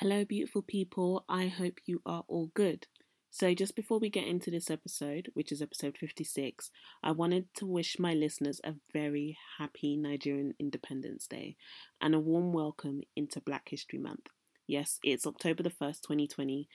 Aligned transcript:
Hello, 0.00 0.24
beautiful 0.24 0.62
people. 0.62 1.24
I 1.28 1.48
hope 1.48 1.80
you 1.84 2.00
are 2.06 2.22
all 2.28 2.52
good. 2.54 2.86
So, 3.32 3.52
just 3.52 3.74
before 3.74 3.98
we 3.98 4.08
get 4.08 4.28
into 4.28 4.48
this 4.48 4.70
episode, 4.70 5.28
which 5.34 5.50
is 5.50 5.60
episode 5.60 5.98
56, 5.98 6.70
I 7.02 7.10
wanted 7.10 7.52
to 7.54 7.66
wish 7.66 7.98
my 7.98 8.14
listeners 8.14 8.60
a 8.62 8.74
very 8.92 9.36
happy 9.58 9.96
Nigerian 9.96 10.54
Independence 10.60 11.26
Day 11.26 11.56
and 12.00 12.14
a 12.14 12.20
warm 12.20 12.52
welcome 12.52 13.00
into 13.16 13.40
Black 13.40 13.70
History 13.70 13.98
Month. 13.98 14.28
Yes, 14.68 15.00
it's 15.02 15.26
October 15.26 15.64
the 15.64 15.70
1st, 15.70 16.02
2020, 16.02 16.68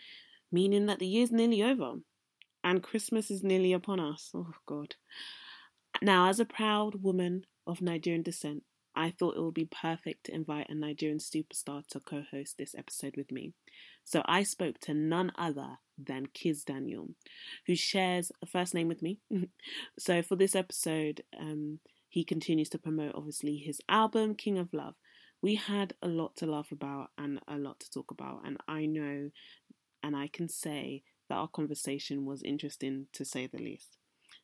meaning 0.51 0.87
that 0.87 0.99
the 0.99 1.07
year's 1.07 1.31
nearly 1.31 1.63
over 1.63 1.93
and 2.61 2.83
Christmas 2.83 3.31
is 3.31 3.41
nearly 3.41 3.71
upon 3.71 4.01
us. 4.01 4.31
Oh, 4.33 4.51
God. 4.65 4.95
Now, 6.01 6.27
as 6.27 6.41
a 6.41 6.45
proud 6.45 7.01
woman 7.01 7.45
of 7.65 7.81
Nigerian 7.81 8.21
descent, 8.21 8.63
I 8.95 9.11
thought 9.11 9.35
it 9.35 9.41
would 9.41 9.53
be 9.53 9.65
perfect 9.65 10.25
to 10.25 10.35
invite 10.35 10.69
a 10.69 10.75
Nigerian 10.75 11.19
superstar 11.19 11.85
to 11.87 11.99
co 11.99 12.23
host 12.31 12.57
this 12.57 12.75
episode 12.75 13.15
with 13.17 13.31
me. 13.31 13.53
So 14.03 14.21
I 14.25 14.43
spoke 14.43 14.79
to 14.81 14.93
none 14.93 15.31
other 15.37 15.79
than 15.97 16.27
Kizz 16.27 16.65
Daniel, 16.65 17.09
who 17.67 17.75
shares 17.75 18.31
a 18.41 18.45
first 18.45 18.73
name 18.73 18.87
with 18.87 19.01
me. 19.01 19.19
so 19.99 20.21
for 20.21 20.35
this 20.35 20.55
episode, 20.55 21.23
um, 21.39 21.79
he 22.09 22.23
continues 22.23 22.69
to 22.69 22.77
promote, 22.77 23.15
obviously, 23.15 23.57
his 23.57 23.81
album, 23.89 24.35
King 24.35 24.57
of 24.57 24.73
Love. 24.73 24.95
We 25.41 25.55
had 25.55 25.93
a 26.01 26.07
lot 26.07 26.35
to 26.37 26.45
laugh 26.45 26.71
about 26.71 27.09
and 27.17 27.39
a 27.47 27.57
lot 27.57 27.79
to 27.81 27.89
talk 27.89 28.11
about, 28.11 28.41
and 28.45 28.57
I 28.67 28.85
know 28.85 29.29
and 30.03 30.15
I 30.15 30.27
can 30.27 30.49
say 30.49 31.03
that 31.29 31.35
our 31.35 31.47
conversation 31.47 32.25
was 32.25 32.43
interesting 32.43 33.07
to 33.13 33.23
say 33.23 33.47
the 33.47 33.57
least. 33.57 33.97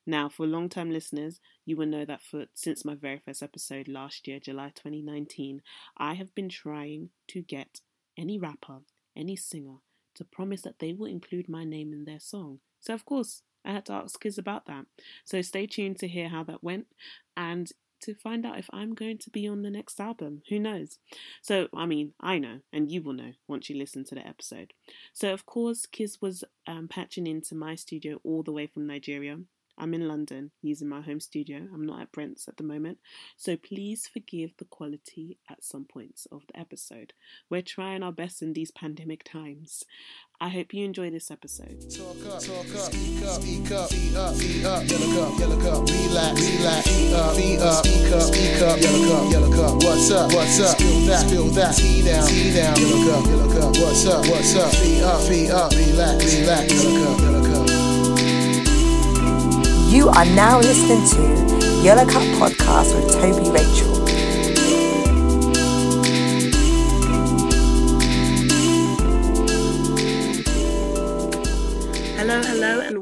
Now, 0.09 0.27
for 0.27 0.47
long-time 0.47 0.89
listeners, 0.89 1.39
you 1.67 1.77
will 1.77 1.85
know 1.85 2.03
that 2.03 2.23
for 2.23 2.45
since 2.55 2.83
my 2.83 2.95
very 2.95 3.19
first 3.19 3.43
episode 3.43 3.87
last 3.87 4.27
year, 4.27 4.39
July 4.39 4.71
2019, 4.73 5.61
I 5.99 6.15
have 6.15 6.33
been 6.33 6.49
trying 6.49 7.11
to 7.27 7.43
get 7.43 7.81
any 8.17 8.39
rapper, 8.39 8.79
any 9.15 9.35
singer, 9.35 9.75
to 10.15 10.23
promise 10.23 10.63
that 10.63 10.79
they 10.79 10.93
will 10.93 11.05
include 11.05 11.47
my 11.47 11.63
name 11.63 11.93
in 11.93 12.05
their 12.05 12.19
song. 12.19 12.59
So, 12.79 12.95
of 12.95 13.05
course, 13.05 13.43
I 13.63 13.71
had 13.71 13.85
to 13.85 13.93
ask 13.93 14.19
Kizz 14.19 14.39
about 14.39 14.65
that. 14.65 14.85
So, 15.25 15.43
stay 15.43 15.67
tuned 15.67 15.99
to 15.99 16.07
hear 16.07 16.29
how 16.29 16.43
that 16.45 16.63
went 16.63 16.87
and 17.37 17.71
to 18.01 18.15
find 18.15 18.47
out 18.47 18.57
if 18.57 18.67
I'm 18.73 18.95
going 18.95 19.19
to 19.19 19.29
be 19.29 19.47
on 19.47 19.61
the 19.61 19.69
next 19.69 19.99
album. 19.99 20.41
Who 20.49 20.57
knows? 20.57 20.97
So, 21.43 21.67
I 21.71 21.85
mean, 21.85 22.13
I 22.19 22.39
know, 22.39 22.61
and 22.73 22.91
you 22.91 23.03
will 23.03 23.13
know 23.13 23.33
once 23.47 23.69
you 23.69 23.77
listen 23.77 24.05
to 24.05 24.15
the 24.15 24.25
episode. 24.25 24.73
So, 25.13 25.33
of 25.33 25.45
course, 25.45 25.85
Kizz 25.85 26.19
was 26.19 26.43
um, 26.65 26.87
patching 26.87 27.27
into 27.27 27.53
my 27.53 27.75
studio 27.75 28.19
all 28.23 28.41
the 28.41 28.51
way 28.51 28.65
from 28.65 28.87
Nigeria. 28.87 29.37
I'm 29.79 29.93
in 29.93 30.07
London 30.07 30.51
using 30.61 30.89
my 30.89 31.01
home 31.01 31.19
studio. 31.19 31.67
I'm 31.73 31.85
not 31.85 32.01
at 32.01 32.11
Brent's 32.11 32.47
at 32.47 32.57
the 32.57 32.63
moment. 32.63 32.97
So 33.37 33.55
please 33.55 34.07
forgive 34.11 34.51
the 34.57 34.65
quality 34.65 35.37
at 35.49 35.63
some 35.63 35.85
points 35.85 36.27
of 36.31 36.43
the 36.47 36.59
episode. 36.59 37.13
We're 37.49 37.61
trying 37.61 38.03
our 38.03 38.11
best 38.11 38.41
in 38.41 38.53
these 38.53 38.71
pandemic 38.71 39.23
times. 39.23 39.83
I 40.41 40.49
hope 40.49 40.73
you 40.73 40.85
enjoy 40.85 41.09
this 41.09 41.31
episode. 41.31 41.83
Talk 41.89 42.15
up, 42.27 42.41
talk 42.41 42.59
up, 42.75 42.91
speak 42.91 43.23
up, 43.23 43.41
speak 43.41 43.71
up, 43.71 43.89
speak 43.89 44.15
up, 44.15 44.35
speak 44.35 44.65
up, 44.65 44.83
speak 44.83 45.03
up, 45.65 45.87
speak 45.87 46.65
up, 47.59 47.85
speak 47.85 48.11
up, 48.11 48.21
speak 48.21 48.61
up, 48.61 48.79
up, 48.79 48.99
up, 49.59 49.69
up, 49.69 50.27
up, 50.29 50.49
speak 55.31 55.51
up, 55.51 55.69
speak 55.69 55.89
up. 57.47 57.58
You 59.89 60.07
are 60.09 60.23
now 60.23 60.59
listening 60.59 61.03
to 61.07 61.81
Yellow 61.81 62.05
Cup 62.05 62.21
Podcast 62.37 62.93
with 62.95 63.11
Tobi 63.15 63.51
Rachel. 63.51 63.98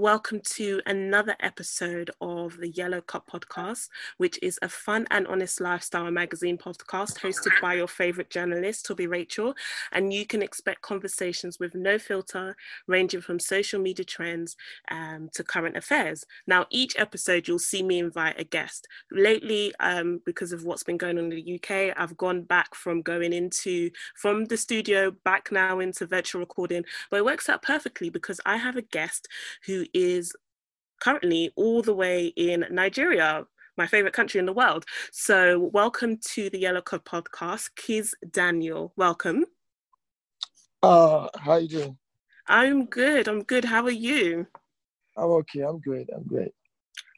Welcome 0.08 0.40
to 0.52 0.80
another 0.86 1.36
episode 1.42 2.12
of 2.22 2.60
the 2.60 2.70
Yellow 2.70 3.02
Cup 3.02 3.30
Podcast, 3.30 3.90
which 4.16 4.40
is 4.42 4.58
a 4.62 4.70
fun 4.70 5.06
and 5.12 5.28
honest 5.28 5.60
lifestyle 5.60 6.10
magazine 6.10 6.58
podcast 6.58 7.20
hosted 7.20 7.52
by 7.62 7.74
your 7.74 7.90
favorite 7.90 8.30
journalist, 8.30 8.88
Tobi 8.88 9.06
Rachel. 9.06 9.54
And 9.92 10.14
you 10.14 10.26
can 10.26 10.42
expect 10.42 10.82
conversations 10.82 11.60
with 11.60 11.76
no 11.76 12.00
filter, 12.00 12.56
ranging 12.88 13.20
from 13.20 13.38
social 13.38 13.82
media 13.82 14.06
trends 14.06 14.56
um, 14.90 15.28
to 15.34 15.44
current 15.44 15.76
affairs. 15.76 16.24
Now, 16.48 16.68
each 16.70 16.98
episode, 16.98 17.46
you'll 17.46 17.60
see 17.60 17.84
me 17.84 18.00
invite 18.00 18.40
a 18.40 18.46
guest. 18.46 18.88
Lately, 19.12 19.74
um, 19.82 20.22
because 20.26 20.54
of 20.54 20.64
what's 20.64 20.84
been 20.84 20.96
going 20.96 21.18
on 21.18 21.26
in 21.26 21.30
the 21.32 21.56
UK, 21.56 21.94
I've 21.98 22.16
gone 22.16 22.44
back 22.44 22.76
from 22.76 23.02
going 23.02 23.34
into 23.34 23.90
from 24.16 24.46
the 24.46 24.56
studio 24.56 25.12
back 25.26 25.52
now 25.52 25.82
into 25.82 26.06
virtual 26.06 26.40
recording, 26.40 26.86
but 27.12 27.18
it 27.18 27.26
works 27.26 27.50
out 27.50 27.62
perfectly 27.62 28.10
because 28.10 28.40
I 28.46 28.56
have 28.56 28.78
a 28.78 28.82
guest 28.82 29.28
who 29.66 29.86
is 29.98 30.32
currently 31.02 31.52
all 31.56 31.82
the 31.82 31.94
way 31.94 32.28
in 32.28 32.66
Nigeria, 32.70 33.46
my 33.78 33.88
favorite 33.88 34.14
country 34.14 34.40
in 34.40 34.46
the 34.46 34.54
world. 34.54 34.86
So, 35.12 35.72
welcome 35.74 36.18
to 36.34 36.52
the 36.52 36.60
Yellow 36.60 36.82
Cup 36.82 37.04
podcast, 37.06 37.72
Kizz 37.76 38.14
Daniel. 38.32 38.94
Welcome. 38.96 39.46
Uh, 40.84 41.28
how 41.40 41.56
you 41.56 41.68
doing? 41.68 41.98
I'm 42.48 42.86
good. 42.86 43.28
I'm 43.28 43.44
good. 43.44 43.66
How 43.66 43.84
are 43.86 43.90
you? 43.90 44.46
I'm 45.18 45.32
okay. 45.42 45.62
I'm 45.62 45.80
great. 45.80 46.10
I'm 46.16 46.24
great. 46.24 46.52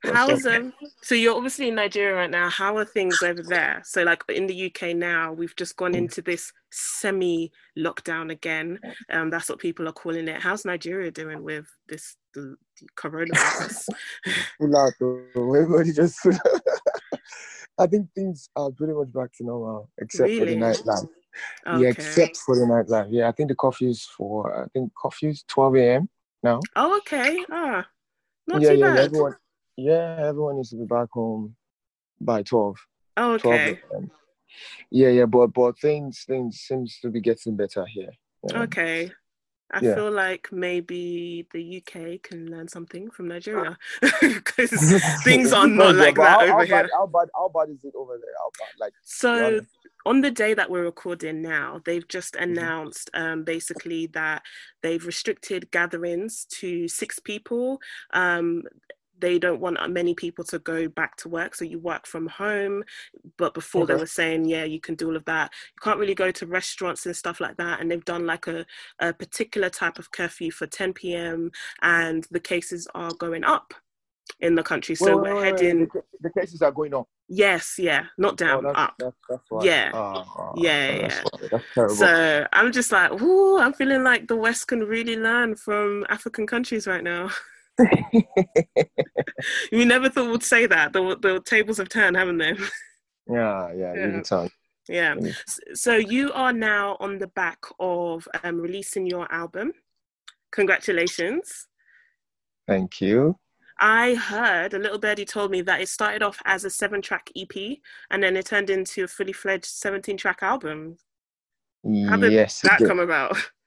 How's 0.04 0.46
um? 0.46 0.74
So 1.02 1.16
you're 1.16 1.36
obviously 1.36 1.68
in 1.68 1.76
Nigeria 1.76 2.16
right 2.16 2.30
now. 2.30 2.50
How 2.50 2.78
are 2.78 2.86
things 2.86 3.22
over 3.22 3.44
there? 3.44 3.82
So 3.84 4.04
like 4.04 4.24
in 4.30 4.48
the 4.48 4.68
UK 4.68 4.96
now, 4.96 5.34
we've 5.34 5.56
just 5.56 5.76
gone 5.76 5.94
mm. 5.94 5.98
into 5.98 6.22
this 6.22 6.54
semi 6.72 7.52
lockdown 7.78 8.32
again. 8.32 8.80
Um, 9.12 9.30
that's 9.30 9.50
what 9.50 9.60
people 9.60 9.88
are 9.88 9.94
calling 9.94 10.28
it. 10.28 10.42
How's 10.42 10.66
Nigeria 10.66 11.12
doing 11.12 11.44
with 11.44 11.68
this 11.88 12.16
the, 12.34 12.56
the 12.80 12.88
coronavirus? 12.96 13.90
Everybody 15.56 15.92
just. 15.92 16.20
I 17.80 17.88
think 17.88 18.10
things 18.14 18.50
are 18.58 18.72
pretty 18.72 18.94
much 18.94 19.12
back 19.14 19.32
to 19.38 19.46
normal, 19.46 19.90
except 20.00 20.30
really? 20.30 20.40
for 20.40 20.46
the 20.46 20.56
nightlife. 20.56 21.08
Okay. 21.66 21.84
Yeah, 21.84 21.90
except 21.90 22.38
for 22.38 22.56
the 22.56 22.66
nightlife. 22.66 23.08
Yeah, 23.10 23.30
I 23.30 23.32
think 23.32 23.50
the 23.50 23.56
coffee 23.56 23.90
is 23.90 24.04
for 24.04 24.64
I 24.64 24.68
think 24.74 24.94
coffee 24.96 25.30
is 25.30 25.44
12 25.48 25.76
a.m. 25.78 26.10
now. 26.44 26.60
Oh, 26.76 26.98
okay. 26.98 27.44
Ah, 27.50 27.88
not 28.48 28.62
yeah, 28.62 28.70
too 28.72 28.78
yeah, 28.78 28.94
bad. 28.96 29.06
Everyone, 29.06 29.36
yeah, 29.80 30.18
everyone 30.20 30.58
needs 30.58 30.70
to 30.72 30.78
be 30.78 30.86
back 30.86 31.10
home 31.12 31.56
by 32.20 32.44
12. 32.44 32.78
Oh, 33.18 33.34
okay. 33.34 33.80
12 33.90 34.10
yeah, 34.92 35.10
yeah, 35.10 35.26
but 35.26 35.48
but 35.48 35.80
things 35.80 36.24
things 36.28 36.60
seems 36.60 37.00
to 37.02 37.10
be 37.10 37.22
getting 37.22 37.56
better 37.56 37.86
here. 37.86 38.12
Yeah. 38.50 38.62
Okay. 38.64 39.12
I 39.72 39.82
yeah. 39.82 39.94
feel 39.94 40.12
like 40.12 40.48
maybe 40.52 41.46
the 41.54 41.78
UK 41.78 42.24
can 42.24 42.50
learn 42.50 42.68
something 42.68 43.12
from 43.12 43.28
Nigeria 43.28 43.78
because 44.22 44.72
things 45.24 45.54
are 45.54 45.68
not 45.68 45.94
like 45.94 46.16
that 46.16 46.40
how, 46.40 46.42
over 46.42 46.52
how 46.52 46.66
here. 46.66 46.82
Bad, 46.84 46.90
how 46.92 47.06
bad? 47.06 47.28
How 47.36 47.52
bad 47.54 47.70
is 47.70 47.84
it 47.84 47.94
over 47.96 48.14
there? 48.20 48.34
How 48.38 48.50
bad? 48.60 48.80
Like 48.80 48.94
so. 49.04 49.62
On 50.06 50.22
the 50.22 50.32
day 50.32 50.54
that 50.54 50.72
we're 50.72 50.86
recording 50.86 51.42
now, 51.42 51.82
they've 51.86 52.08
just 52.08 52.34
mm-hmm. 52.34 52.52
announced 52.52 53.12
um, 53.14 53.44
basically 53.44 54.08
that 54.08 54.42
they've 54.82 55.06
restricted 55.06 55.70
gatherings 55.72 56.46
to 56.46 56.88
six 56.88 57.20
people. 57.20 57.80
Um, 58.14 58.64
they 59.20 59.40
don't 59.40 59.60
want 59.60 59.80
uh, 59.80 59.88
many 59.88 60.14
people 60.14 60.44
to 60.46 60.60
go 60.60 60.88
back 60.88 61.16
to 61.18 61.30
work 61.30 61.56
so 61.56 61.66
you 61.66 61.80
work 61.80 62.06
from 62.06 62.28
home. 62.28 62.84
But 63.38 63.54
before 63.54 63.84
okay. 63.84 63.94
they 63.94 64.00
were 64.00 64.06
saying 64.06 64.46
yeah 64.46 64.64
you 64.64 64.80
can 64.80 64.96
do 64.96 65.08
all 65.10 65.16
of 65.16 65.26
that 65.26 65.52
you 65.76 65.82
can't 65.82 66.00
really 66.00 66.16
go 66.16 66.32
to 66.32 66.46
restaurants 66.46 67.06
and 67.06 67.16
stuff 67.16 67.40
like 67.40 67.58
that 67.58 67.80
and 67.80 67.90
they've 67.90 68.06
done 68.06 68.26
like 68.26 68.48
a, 68.48 68.66
a 69.00 69.14
particular 69.14 69.70
type 69.70 70.00
of 70.00 70.12
curfew 70.12 70.52
for 70.52 70.68
10 70.68 70.94
p.m 70.94 71.52
and 71.82 72.28
the 72.32 72.40
cases 72.40 72.88
are 72.96 73.12
going 73.20 73.44
up 73.44 73.74
in 74.42 74.56
the 74.56 74.64
country. 74.64 74.96
So 74.96 75.18
wait, 75.18 75.32
we're 75.34 75.42
wait, 75.42 75.60
heading. 75.60 75.88
The, 75.94 76.02
the, 76.22 76.30
cases 76.40 76.62
are 76.62 76.72
going 76.72 76.94
up? 76.94 77.08
Yes 77.32 77.76
yeah 77.78 78.06
not 78.18 78.34
oh, 78.34 78.36
down 78.36 78.66
oh, 78.66 78.74
that's, 78.74 78.80
up. 78.80 78.96
that's, 78.98 79.16
that's 79.30 79.66
yeah. 79.66 79.92
Oh, 79.94 80.26
oh, 80.36 80.54
yeah 80.58 81.12
yeah. 81.46 81.88
so 81.88 82.48
i'm 82.52 82.72
just 82.72 82.92
like 82.92 83.22
ooh 83.22 83.60
i'm 83.60 83.72
feeling 83.74 84.04
like 84.04 84.28
the 84.28 84.36
west 84.36 84.68
can 84.68 84.80
really 84.80 85.16
learn 85.16 85.56
from 85.56 86.08
african 86.10 86.48
countries 86.48 86.88
right 86.88 87.04
now 87.04 87.30
we 89.72 89.86
never 89.86 90.10
thought 90.10 90.32
we'd 90.32 90.44
say 90.44 90.66
that. 90.66 90.94
The, 90.94 91.18
the 91.22 91.42
tables 91.46 91.78
have 91.78 91.90
turned, 91.90 92.18
haven't 92.18 92.38
they? 92.38 92.54
Yeah, 93.32 93.72
yeah, 93.74 93.94
yeah. 93.94 94.22
turn. 94.24 94.50
Yeah. 94.88 95.14
So 95.76 95.98
you 95.98 96.34
are 96.34 96.52
now 96.52 96.98
on 97.00 97.20
the 97.20 97.28
back 97.28 97.60
of 97.80 98.28
um, 98.44 98.60
releasing 98.60 99.06
your 99.06 99.32
album. 99.32 99.74
Congratulations. 100.52 101.68
Thank 102.68 103.02
you. 103.02 103.38
I 103.80 104.16
heard 104.16 104.74
a 104.74 104.80
little 104.80 104.98
birdie 104.98 105.26
told 105.26 105.52
me 105.52 105.62
that 105.62 105.80
it 105.80 105.90
started 105.90 106.24
off 106.24 106.42
as 106.46 106.66
a 106.66 106.70
seven 106.70 107.02
track 107.02 107.30
EP 107.38 107.78
and 108.10 108.22
then 108.22 108.36
it 108.36 108.48
turned 108.48 108.70
into 108.70 109.04
a 109.04 109.08
fully 109.08 109.32
fledged 109.32 109.66
17 109.66 110.18
track 110.18 110.40
album. 110.42 110.98
How 112.08 112.18
did 112.18 112.34
yes, 112.34 112.60
that 112.62 112.80
come 112.80 113.00
about? 113.00 113.38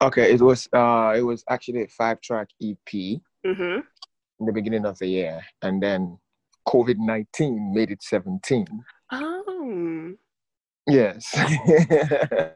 Okay, 0.00 0.32
it 0.32 0.40
was 0.40 0.68
uh 0.72 1.14
it 1.16 1.22
was 1.22 1.44
actually 1.50 1.82
a 1.82 1.88
five 1.88 2.20
track 2.20 2.48
EP 2.62 2.78
mm-hmm. 2.92 3.80
in 4.40 4.46
the 4.46 4.52
beginning 4.52 4.86
of 4.86 4.98
the 4.98 5.06
year, 5.06 5.40
and 5.62 5.82
then 5.82 6.18
COVID 6.68 6.96
nineteen 6.98 7.72
made 7.74 7.90
it 7.90 8.02
seventeen. 8.02 8.66
Oh. 9.12 10.14
Yes. 10.86 11.34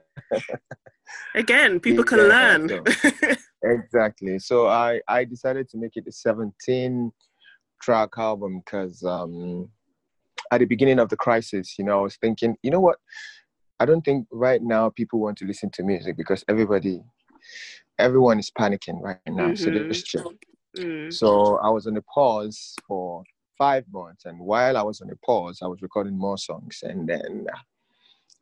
Again, 1.35 1.81
people 1.81 2.05
can 2.05 2.19
yeah, 2.19 2.25
learn. 2.25 2.69
So, 2.69 2.85
exactly. 3.65 4.39
So 4.39 4.69
I 4.69 5.01
I 5.09 5.25
decided 5.25 5.69
to 5.71 5.79
make 5.79 5.97
it 5.97 6.07
a 6.07 6.13
17 6.13 7.11
track 7.83 8.11
album 8.17 8.63
because 8.65 9.03
um, 9.03 9.69
at 10.53 10.59
the 10.59 10.67
beginning 10.67 10.99
of 11.01 11.09
the 11.09 11.17
crisis, 11.17 11.77
you 11.79 11.85
know, 11.85 11.99
I 11.99 12.03
was 12.03 12.17
thinking, 12.17 12.57
you 12.63 12.71
know 12.71 12.81
what? 12.81 12.99
I 13.81 13.87
don't 13.87 14.05
think 14.05 14.29
right 14.31 14.63
now 14.63 14.91
people 14.91 15.19
want 15.19 15.39
to 15.39 15.47
listen 15.47 15.71
to 15.71 15.83
music 15.83 16.17
because 16.17 16.45
everybody, 16.49 17.03
everyone 17.99 18.39
is 18.39 18.51
panicking 18.51 19.01
right 19.01 19.19
now. 19.27 19.49
Mm-hmm. 19.49 19.55
So 19.55 19.89
just. 19.89 20.17
Mm. 20.77 21.13
So 21.13 21.57
I 21.57 21.71
was 21.71 21.89
on 21.89 21.97
a 21.97 22.03
pause 22.03 22.77
for 22.87 23.25
five 23.59 23.85
months, 23.93 24.27
and 24.27 24.39
while 24.39 24.77
I 24.77 24.83
was 24.83 25.01
on 25.01 25.11
a 25.11 25.17
pause, 25.27 25.59
I 25.63 25.67
was 25.67 25.83
recording 25.83 26.17
more 26.17 26.39
songs, 26.39 26.85
and 26.85 27.09
then 27.09 27.47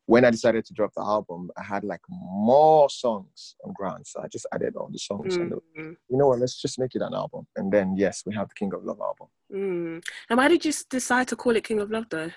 when 0.08 0.24
I 0.24 0.30
decided 0.30 0.64
to 0.64 0.72
drop 0.72 0.92
the 0.94 1.02
album, 1.02 1.50
I 1.58 1.62
had 1.62 1.84
like 1.84 2.00
more 2.08 2.88
songs 2.88 3.54
on 3.62 3.74
ground. 3.74 4.06
So 4.06 4.22
I 4.22 4.28
just 4.28 4.46
added 4.54 4.74
all 4.74 4.88
the 4.90 4.98
songs. 4.98 5.36
Mm. 5.36 5.60
And 5.76 5.96
you 6.08 6.16
know 6.16 6.28
what? 6.28 6.38
Let's 6.38 6.60
just 6.60 6.78
make 6.78 6.94
it 6.94 7.02
an 7.02 7.12
album. 7.12 7.46
And 7.56 7.70
then, 7.70 7.94
yes, 7.94 8.22
we 8.24 8.34
have 8.34 8.48
the 8.48 8.54
King 8.54 8.72
of 8.72 8.84
Love 8.84 9.00
album. 9.00 9.28
Mm. 9.52 10.02
And 10.30 10.38
why 10.38 10.48
did 10.48 10.64
you 10.64 10.72
decide 10.88 11.28
to 11.28 11.36
call 11.36 11.56
it 11.56 11.64
King 11.64 11.80
of 11.80 11.90
Love, 11.90 12.06
though? 12.08 12.30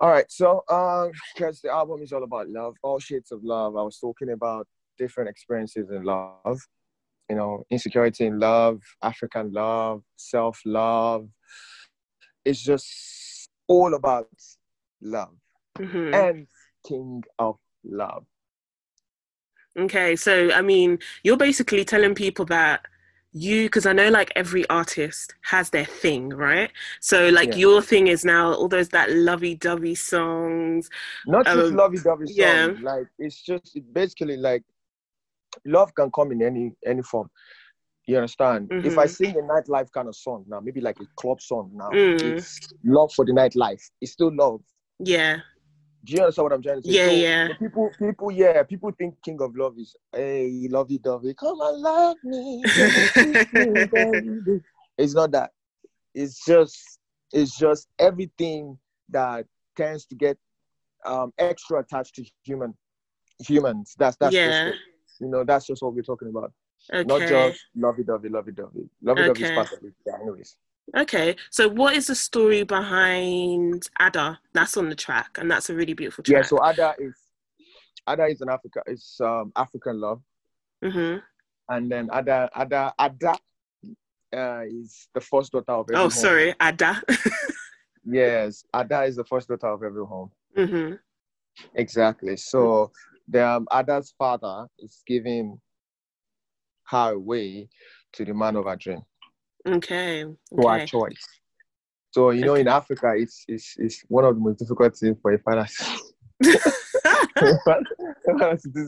All 0.00 0.10
right. 0.10 0.30
So, 0.30 0.62
um, 0.68 1.10
because 1.34 1.60
the 1.60 1.70
album 1.70 2.02
is 2.02 2.12
all 2.12 2.22
about 2.22 2.48
love, 2.48 2.74
all 2.82 2.98
shades 2.98 3.32
of 3.32 3.42
love. 3.42 3.76
I 3.76 3.82
was 3.82 3.98
talking 3.98 4.30
about 4.30 4.66
different 4.96 5.28
experiences 5.28 5.90
in 5.90 6.04
love, 6.04 6.60
you 7.28 7.36
know, 7.36 7.64
insecurity 7.70 8.26
in 8.26 8.38
love, 8.38 8.80
African 9.02 9.52
love, 9.52 10.02
self 10.16 10.60
love. 10.64 11.28
It's 12.44 12.62
just 12.62 13.48
all 13.66 13.94
about 13.94 14.28
love 15.00 15.34
mm-hmm. 15.78 16.14
and 16.14 16.46
King 16.86 17.24
of 17.38 17.56
Love. 17.84 18.24
Okay, 19.78 20.16
so 20.16 20.50
I 20.52 20.62
mean, 20.62 20.98
you're 21.22 21.36
basically 21.36 21.84
telling 21.84 22.14
people 22.14 22.44
that 22.46 22.86
you, 23.32 23.66
because 23.66 23.86
I 23.86 23.92
know 23.92 24.08
like 24.08 24.32
every 24.36 24.68
artist 24.68 25.34
has 25.42 25.70
their 25.70 25.84
thing, 25.84 26.30
right? 26.30 26.70
So 27.00 27.28
like 27.28 27.50
yeah. 27.50 27.56
your 27.56 27.82
thing 27.82 28.06
is 28.06 28.24
now 28.24 28.52
all 28.54 28.68
those 28.68 28.88
that 28.90 29.10
lovey-dovey 29.10 29.94
songs. 29.94 30.88
Not 31.26 31.46
um, 31.46 31.58
just 31.58 31.72
lovey-dovey 31.74 32.26
songs. 32.26 32.36
Yeah. 32.36 32.72
Like 32.80 33.06
it's 33.18 33.42
just 33.42 33.78
basically 33.92 34.36
like 34.36 34.62
love 35.66 35.94
can 35.94 36.10
come 36.10 36.32
in 36.32 36.42
any 36.42 36.72
any 36.86 37.02
form. 37.02 37.28
You 38.06 38.16
understand? 38.16 38.70
Mm-hmm. 38.70 38.86
If 38.86 38.96
I 38.96 39.04
mm-hmm. 39.04 39.12
sing 39.12 39.36
a 39.36 39.42
nightlife 39.42 39.92
kind 39.92 40.08
of 40.08 40.16
song 40.16 40.46
now, 40.48 40.60
maybe 40.60 40.80
like 40.80 40.98
a 41.00 41.06
club 41.16 41.42
song 41.42 41.70
now, 41.74 41.90
mm. 41.90 42.20
it's 42.22 42.58
love 42.82 43.12
for 43.12 43.26
the 43.26 43.32
nightlife. 43.32 43.82
It's 44.00 44.12
still 44.12 44.34
love. 44.34 44.62
Yeah. 44.98 45.40
Do 46.08 46.14
you 46.14 46.22
understand 46.22 46.44
what 46.44 46.52
I'm 46.54 46.62
trying 46.62 46.80
to 46.80 46.88
say? 46.88 46.94
Yeah, 46.94 47.08
so 47.08 47.12
yeah. 47.12 47.48
People, 47.58 47.90
people, 47.98 48.30
yeah, 48.30 48.62
people 48.62 48.90
think 48.92 49.16
King 49.22 49.42
of 49.42 49.54
Love 49.54 49.78
is, 49.78 49.94
hey, 50.10 50.66
lovey 50.70 50.96
dovey, 50.96 51.34
come 51.34 51.60
and 51.60 51.82
love 51.82 52.16
me. 52.24 52.62
it's 54.96 55.12
not 55.12 55.32
that. 55.32 55.50
It's 56.14 56.42
just, 56.46 56.98
it's 57.30 57.58
just 57.58 57.88
everything 57.98 58.78
that 59.10 59.44
tends 59.76 60.06
to 60.06 60.14
get 60.14 60.38
um, 61.04 61.34
extra 61.36 61.80
attached 61.80 62.14
to 62.14 62.24
human 62.42 62.72
humans. 63.46 63.94
That's 63.98 64.16
that's 64.16 64.34
yeah. 64.34 64.70
Just, 64.70 64.80
you 65.20 65.28
know, 65.28 65.44
that's 65.44 65.66
just 65.66 65.82
what 65.82 65.94
we're 65.94 66.00
talking 66.00 66.28
about. 66.28 66.54
Okay. 66.90 67.06
Not 67.06 67.28
just 67.28 67.66
lovey 67.76 68.04
dovey, 68.04 68.30
lovey 68.30 68.52
dovey. 68.52 68.88
Lovey 69.02 69.26
dovey 69.26 69.30
okay. 69.32 69.44
is 69.44 69.50
part 69.50 69.72
of 69.74 69.84
it. 69.84 69.92
Yeah, 70.06 70.14
anyways. 70.22 70.56
Okay, 70.96 71.36
so 71.50 71.68
what 71.68 71.94
is 71.94 72.06
the 72.06 72.14
story 72.14 72.62
behind 72.62 73.88
Ada? 74.00 74.38
That's 74.54 74.76
on 74.76 74.88
the 74.88 74.94
track, 74.94 75.36
and 75.38 75.50
that's 75.50 75.68
a 75.68 75.74
really 75.74 75.92
beautiful 75.94 76.24
track. 76.24 76.36
Yeah, 76.36 76.42
so 76.42 76.64
Ada 76.64 76.94
is 76.98 77.14
Ada 78.08 78.24
is 78.26 78.40
an 78.40 78.48
Africa, 78.48 78.80
it's 78.86 79.20
um, 79.20 79.52
African 79.54 80.00
love. 80.00 80.22
Mm-hmm. 80.82 81.18
And 81.68 81.92
then 81.92 82.08
Ada 82.12 82.48
Ada 82.56 82.94
Ada 82.98 83.36
uh, 84.34 84.62
is 84.66 85.08
the 85.14 85.20
first 85.20 85.52
daughter 85.52 85.72
of 85.72 85.86
every 85.90 85.96
Oh, 85.96 86.00
home. 86.02 86.10
sorry, 86.10 86.54
Ada. 86.60 87.02
yes, 88.04 88.64
Ada 88.74 89.02
is 89.02 89.16
the 89.16 89.24
first 89.24 89.48
daughter 89.48 89.68
of 89.68 89.82
every 89.82 90.04
home. 90.06 90.30
Mm-hmm. 90.56 90.94
Exactly. 91.74 92.36
So 92.36 92.92
the 93.28 93.46
um, 93.46 93.66
Ada's 93.70 94.14
father 94.18 94.66
is 94.78 95.02
giving 95.06 95.60
her 96.84 97.12
away 97.12 97.68
to 98.14 98.24
the 98.24 98.32
man 98.32 98.56
of 98.56 98.64
her 98.64 98.76
dream. 98.76 99.02
Okay. 99.68 100.24
okay. 100.24 100.36
To 100.56 100.66
our 100.66 100.86
choice. 100.86 101.26
So 102.10 102.30
you 102.30 102.44
know, 102.44 102.52
okay. 102.52 102.62
in 102.62 102.68
Africa, 102.68 103.12
it's 103.16 103.44
it's 103.48 103.74
it's 103.78 104.04
one 104.08 104.24
of 104.24 104.34
the 104.34 104.40
most 104.40 104.58
difficult 104.58 104.96
things 104.96 105.18
for 105.20 105.32
a 105.32 105.38
father. 105.38 105.66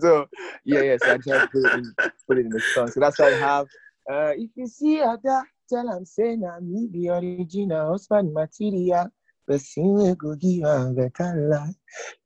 so 0.00 0.26
yeah, 0.64 0.82
yes, 0.82 1.00
I 1.02 1.18
just 1.18 1.52
put 1.52 1.64
it, 1.64 1.74
in, 1.74 1.94
put 2.26 2.38
it 2.38 2.46
in 2.46 2.48
the 2.48 2.60
song. 2.74 2.88
So 2.88 3.00
that's 3.00 3.18
why 3.18 3.28
I 3.28 3.38
have. 3.38 3.66
Uh, 4.10 4.32
if 4.36 4.50
you 4.56 4.66
see 4.66 5.00
Ada, 5.00 5.44
tell 5.68 5.88
him 5.88 6.04
say 6.04 6.36
na 6.36 6.58
me 6.60 6.88
the 6.90 7.10
original 7.10 7.90
husband 7.92 8.32
material. 8.32 9.08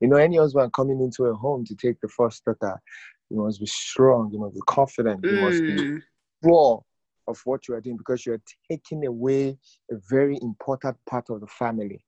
You 0.01 0.09
know, 0.09 0.17
any 0.17 0.37
husband 0.37 0.73
coming 0.75 1.01
into 1.01 1.25
a 1.25 1.35
home 1.35 1.65
to 1.65 1.75
take 1.75 1.99
the 2.03 2.09
first 2.09 2.45
daughter, 2.45 2.79
you 3.31 3.39
must 3.39 3.61
be 3.61 3.67
strong, 3.67 4.31
you 4.31 4.39
must 4.39 4.55
be 4.55 4.61
confident, 4.67 5.25
you 5.25 5.31
mm. 5.31 5.41
must 5.41 5.63
be 5.63 5.73
mm. 5.73 6.03
Of 7.27 7.41
what 7.45 7.69
you 7.69 7.75
are 7.75 7.81
doing 7.81 7.97
because 7.97 8.27
you're 8.27 8.43
taking 8.71 9.07
away 9.07 9.59
a 9.91 9.97
very 10.11 10.39
important 10.43 10.97
part 11.09 11.31
of 11.31 11.41
the 11.41 11.47
family. 11.47 12.05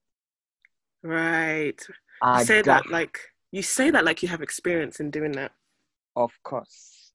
Right. 1.02 1.80
You 2.22 2.44
say 2.44 2.62
that 2.62 2.90
like 2.90 3.18
you 3.52 3.62
say 3.62 3.90
that 3.90 4.04
like 4.04 4.22
you 4.22 4.28
have 4.28 4.42
experience 4.42 5.00
in 5.00 5.10
doing 5.10 5.32
that. 5.32 5.52
Of 6.16 6.32
course. 6.42 7.10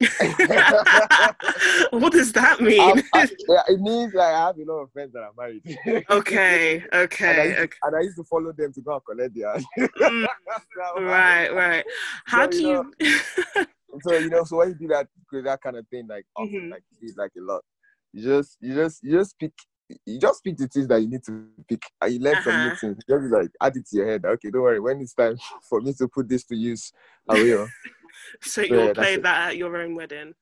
what 1.90 2.12
does 2.12 2.32
that 2.32 2.60
mean? 2.60 3.02
I, 3.12 3.28
yeah, 3.48 3.62
it 3.68 3.80
means 3.80 4.14
like 4.14 4.34
I 4.34 4.46
have 4.46 4.56
a 4.58 4.64
lot 4.64 4.80
of 4.80 4.92
friends 4.92 5.12
that 5.12 5.22
are 5.22 5.32
married. 5.36 5.62
okay, 6.10 6.84
okay, 6.92 7.30
and 7.30 7.40
I, 7.40 7.44
used, 7.44 7.58
okay. 7.58 7.76
And 7.82 7.96
I 7.96 8.00
used 8.00 8.16
to 8.16 8.24
follow 8.24 8.52
them 8.52 8.72
to 8.72 8.80
go 8.80 8.92
and 8.94 9.02
collect 9.04 9.34
their. 9.34 9.54
mm, 9.88 10.26
right, 11.00 11.52
right. 11.52 11.84
How 12.26 12.44
so, 12.44 12.50
do 12.50 12.60
you? 12.60 12.92
know, 13.04 13.64
so 14.02 14.12
you 14.14 14.30
know, 14.30 14.44
so 14.44 14.56
when 14.58 14.68
you 14.68 14.74
do 14.74 14.88
that, 14.88 15.08
that 15.44 15.60
kind 15.60 15.76
of 15.76 15.86
thing, 15.88 16.06
like 16.08 16.24
often, 16.36 16.52
mm-hmm. 16.52 16.70
like 16.70 16.82
like 17.16 17.32
a 17.38 17.42
lot 17.42 17.62
you 18.12 18.22
just 18.22 18.58
you 18.60 18.74
just 18.74 19.02
you 19.02 19.12
just 19.12 19.38
pick 19.38 19.52
you 20.06 20.18
just 20.18 20.42
pick 20.44 20.56
the 20.56 20.68
things 20.68 20.88
that 20.88 21.00
you 21.00 21.08
need 21.08 21.22
to 21.24 21.46
pick 21.68 21.82
and 22.00 22.12
you 22.12 22.20
learn 22.20 22.36
uh-huh. 22.36 22.68
new 22.68 22.74
things. 22.76 22.98
Just 23.08 23.32
like 23.32 23.50
add 23.60 23.76
it 23.76 23.86
to 23.88 23.96
your 23.96 24.06
head. 24.06 24.24
Okay, 24.24 24.50
don't 24.50 24.62
worry. 24.62 24.80
When 24.80 25.00
it's 25.00 25.14
time 25.14 25.36
for 25.68 25.80
me 25.80 25.92
to 25.94 26.08
put 26.08 26.28
this 26.28 26.44
to 26.44 26.56
use, 26.56 26.92
I 27.28 27.34
will. 27.34 27.68
so, 28.40 28.62
so 28.62 28.62
you'll 28.62 28.86
yeah, 28.86 28.92
play 28.92 29.16
that 29.16 29.48
at 29.50 29.56
your 29.56 29.76
own 29.76 29.94
wedding. 29.94 30.34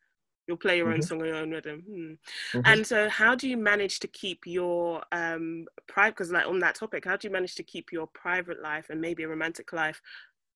You'll 0.47 0.57
play 0.57 0.79
your 0.79 0.87
mm-hmm. 0.87 0.95
own 0.95 1.03
song 1.03 1.21
at 1.21 1.29
your 1.29 1.37
own 1.37 1.51
wedding. 1.51 1.81
Hmm. 1.81 2.59
Mm-hmm. 2.59 2.61
And 2.65 2.87
so, 2.87 3.09
how 3.09 3.35
do 3.35 3.49
you 3.49 3.57
manage 3.57 4.01
to 4.01 4.09
keep 4.09 4.47
your 4.47 5.03
um 5.13 5.67
private? 5.87 6.17
Because, 6.17 6.33
like 6.33 6.47
on 6.47 6.59
that 6.61 6.75
topic, 6.75 7.05
how 7.05 7.17
do 7.17 7.29
you 7.29 7.33
manage 7.33 7.55
to 7.57 7.63
keep 7.63 7.93
your 7.93 8.09
private 8.09 8.61
life 8.61 8.91
and 8.91 9.01
maybe 9.01 9.23
a 9.23 9.29
romantic 9.29 9.73
life 9.73 10.01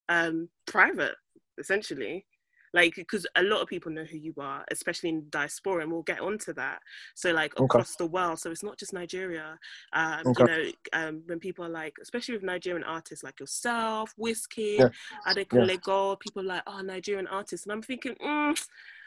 um 0.09 0.49
private, 0.67 1.15
essentially? 1.59 2.27
Like 2.75 2.97
because 2.97 3.25
a 3.37 3.43
lot 3.43 3.63
of 3.63 3.69
people 3.69 3.93
know 3.93 4.05
who 4.05 4.19
you 4.19 4.35
are 4.39 4.65
especially 4.73 5.11
in 5.11 5.27
diaspora 5.31 5.83
and 5.83 5.93
we'll 5.93 6.03
get 6.03 6.21
onto 6.21 6.53
that 6.55 6.81
so 7.15 7.33
like 7.33 7.57
okay. 7.57 7.65
across 7.65 7.95
the 7.95 8.07
world 8.07 8.41
so 8.41 8.51
it's 8.51 8.65
not 8.65 8.77
just 8.77 8.93
nigeria 8.93 9.57
um, 9.93 10.23
okay. 10.27 10.43
you 10.43 10.47
know 10.47 10.71
um, 10.93 11.23
when 11.27 11.39
people 11.39 11.65
are 11.65 11.69
like 11.69 11.95
especially 12.03 12.35
with 12.35 12.43
nigerian 12.43 12.83
artists 12.83 13.23
like 13.23 13.39
yourself 13.39 14.13
Wizkid 14.21 14.79
yeah. 14.81 14.89
Adekunle 15.29 15.69
yeah. 15.69 16.15
people 16.21 16.43
like 16.43 16.63
oh 16.67 16.81
nigerian 16.81 17.29
artists 17.29 17.65
and 17.65 17.73
i'm 17.73 17.83
thinking 17.83 18.17
mm, 18.17 18.59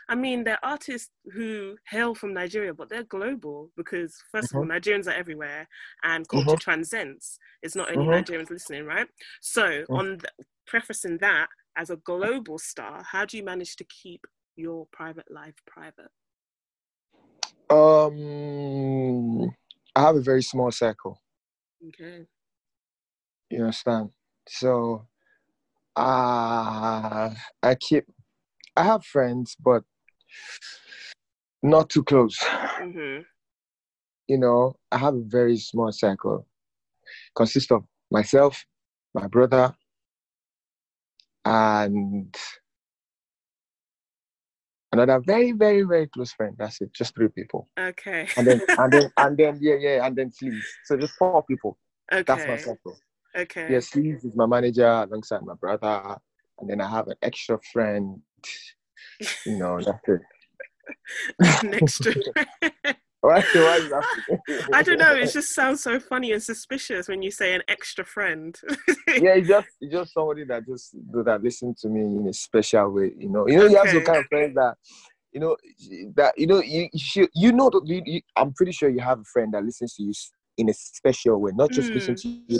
I 0.09 0.15
mean, 0.15 0.43
they're 0.43 0.63
artists 0.63 1.09
who 1.33 1.75
hail 1.89 2.15
from 2.15 2.33
Nigeria, 2.33 2.73
but 2.73 2.87
they're 2.89 3.03
global 3.03 3.71
because, 3.75 4.15
1st 4.33 4.51
of 4.51 4.55
all, 4.55 4.61
mm-hmm. 4.63 4.71
Nigerians 4.71 5.07
are 5.07 5.17
everywhere 5.17 5.67
and 6.03 6.27
culture 6.27 6.51
mm-hmm. 6.51 6.55
transcends. 6.55 7.37
It's 7.61 7.75
not 7.75 7.89
only 7.91 8.05
mm-hmm. 8.05 8.31
Nigerians 8.31 8.49
listening, 8.49 8.85
right? 8.85 9.07
So, 9.41 9.63
mm. 9.63 9.85
on 9.89 10.17
the, 10.19 10.29
prefacing 10.65 11.17
that, 11.19 11.47
as 11.77 11.91
a 11.91 11.95
global 11.97 12.57
star, 12.57 13.03
how 13.03 13.23
do 13.23 13.37
you 13.37 13.43
manage 13.43 13.75
to 13.77 13.85
keep 13.85 14.25
your 14.55 14.87
private 14.91 15.29
life 15.29 15.53
private? 15.67 16.09
Um, 17.69 19.51
I 19.95 20.01
have 20.01 20.15
a 20.15 20.21
very 20.21 20.41
small 20.41 20.71
circle. 20.71 21.21
Okay. 21.87 22.25
You 23.49 23.59
understand? 23.59 24.09
So, 24.47 25.07
uh, 25.95 27.29
I 27.63 27.75
keep. 27.79 28.05
I 28.75 28.83
have 28.83 29.05
friends, 29.05 29.55
but 29.59 29.83
not 31.63 31.89
too 31.89 32.03
close. 32.03 32.37
Mm-hmm. 32.37 33.21
You 34.27 34.37
know, 34.37 34.75
I 34.91 34.97
have 34.97 35.15
a 35.15 35.23
very 35.23 35.57
small 35.57 35.91
circle. 35.91 36.47
Consists 37.35 37.71
of 37.71 37.85
myself, 38.11 38.65
my 39.13 39.27
brother, 39.27 39.73
and 41.47 42.35
another 44.91 45.19
very, 45.19 45.53
very, 45.53 45.83
very 45.83 46.07
close 46.07 46.33
friend. 46.33 46.55
That's 46.57 46.81
it. 46.81 46.91
Just 46.93 47.15
three 47.15 47.29
people. 47.29 47.69
Okay. 47.79 48.27
And 48.35 48.47
then 48.47 48.61
and 48.77 48.93
then 48.93 49.11
and 49.17 49.37
then 49.37 49.59
yeah, 49.61 49.75
yeah, 49.79 50.05
and 50.05 50.15
then 50.15 50.31
Sleeves. 50.31 50.65
So 50.85 50.97
just 50.97 51.13
four 51.13 51.43
people. 51.43 51.77
Okay. 52.11 52.23
That's 52.23 52.47
my 52.47 52.57
circle. 52.57 52.97
Okay. 53.35 53.67
Yeah, 53.71 53.79
Sleeves 53.79 54.25
is 54.25 54.35
my 54.35 54.45
manager 54.45 54.87
alongside 54.87 55.43
my 55.43 55.53
brother. 55.53 56.17
and 56.59 56.69
then 56.69 56.81
I 56.81 56.89
have 56.89 57.07
an 57.07 57.15
extra 57.21 57.59
friend. 57.71 58.21
You 59.45 59.57
know, 59.57 59.79
that's 59.81 60.07
it. 60.07 60.21
an 61.63 61.73
extra. 61.75 62.13
why, 63.27 63.41
why 63.53 64.01
I 64.73 64.81
don't 64.83 64.97
know. 64.97 65.13
It 65.13 65.31
just 65.31 65.53
sounds 65.53 65.83
so 65.83 65.99
funny 65.99 66.31
and 66.31 66.41
suspicious 66.41 67.07
when 67.07 67.21
you 67.21 67.31
say 67.31 67.53
an 67.53 67.61
extra 67.67 68.05
friend. 68.05 68.57
yeah, 69.07 69.35
it's 69.35 69.47
just 69.47 69.67
it's 69.81 69.93
just 69.93 70.13
somebody 70.13 70.45
that 70.45 70.65
just 70.65 70.95
that 71.11 71.41
listen 71.43 71.75
to 71.81 71.89
me 71.89 72.01
in 72.01 72.27
a 72.27 72.33
special 72.33 72.89
way. 72.89 73.11
You 73.17 73.29
know, 73.29 73.47
you 73.47 73.57
know, 73.57 73.65
okay. 73.65 73.71
you 73.71 73.77
have 73.77 73.89
some 73.89 74.03
kind 74.05 74.19
of 74.19 74.25
friends 74.27 74.55
that 74.55 74.75
you 75.33 75.39
know 75.39 75.57
that 76.15 76.33
you 76.37 76.47
know 76.47 76.61
you 76.61 76.89
you, 76.93 77.27
you 77.35 77.51
know 77.51 77.69
you, 77.83 78.01
you, 78.05 78.21
I'm 78.35 78.53
pretty 78.53 78.71
sure 78.71 78.89
you 78.89 79.01
have 79.01 79.19
a 79.19 79.25
friend 79.25 79.53
that 79.53 79.63
listens 79.63 79.95
to 79.95 80.03
you 80.03 80.13
in 80.57 80.69
a 80.69 80.73
special 80.73 81.39
way, 81.39 81.51
not 81.53 81.71
just 81.71 81.91
mm. 81.91 81.95
listen 81.95 82.15
to 82.15 82.27
you 82.27 82.59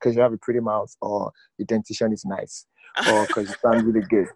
because 0.00 0.16
you 0.16 0.22
have 0.22 0.32
a 0.32 0.38
pretty 0.38 0.60
mouth 0.60 0.90
or 1.02 1.30
your 1.58 1.66
dentition 1.66 2.12
is 2.12 2.24
nice 2.24 2.66
or 3.10 3.26
because 3.26 3.48
you 3.48 3.54
sound 3.62 3.86
really 3.86 4.06
good. 4.08 4.28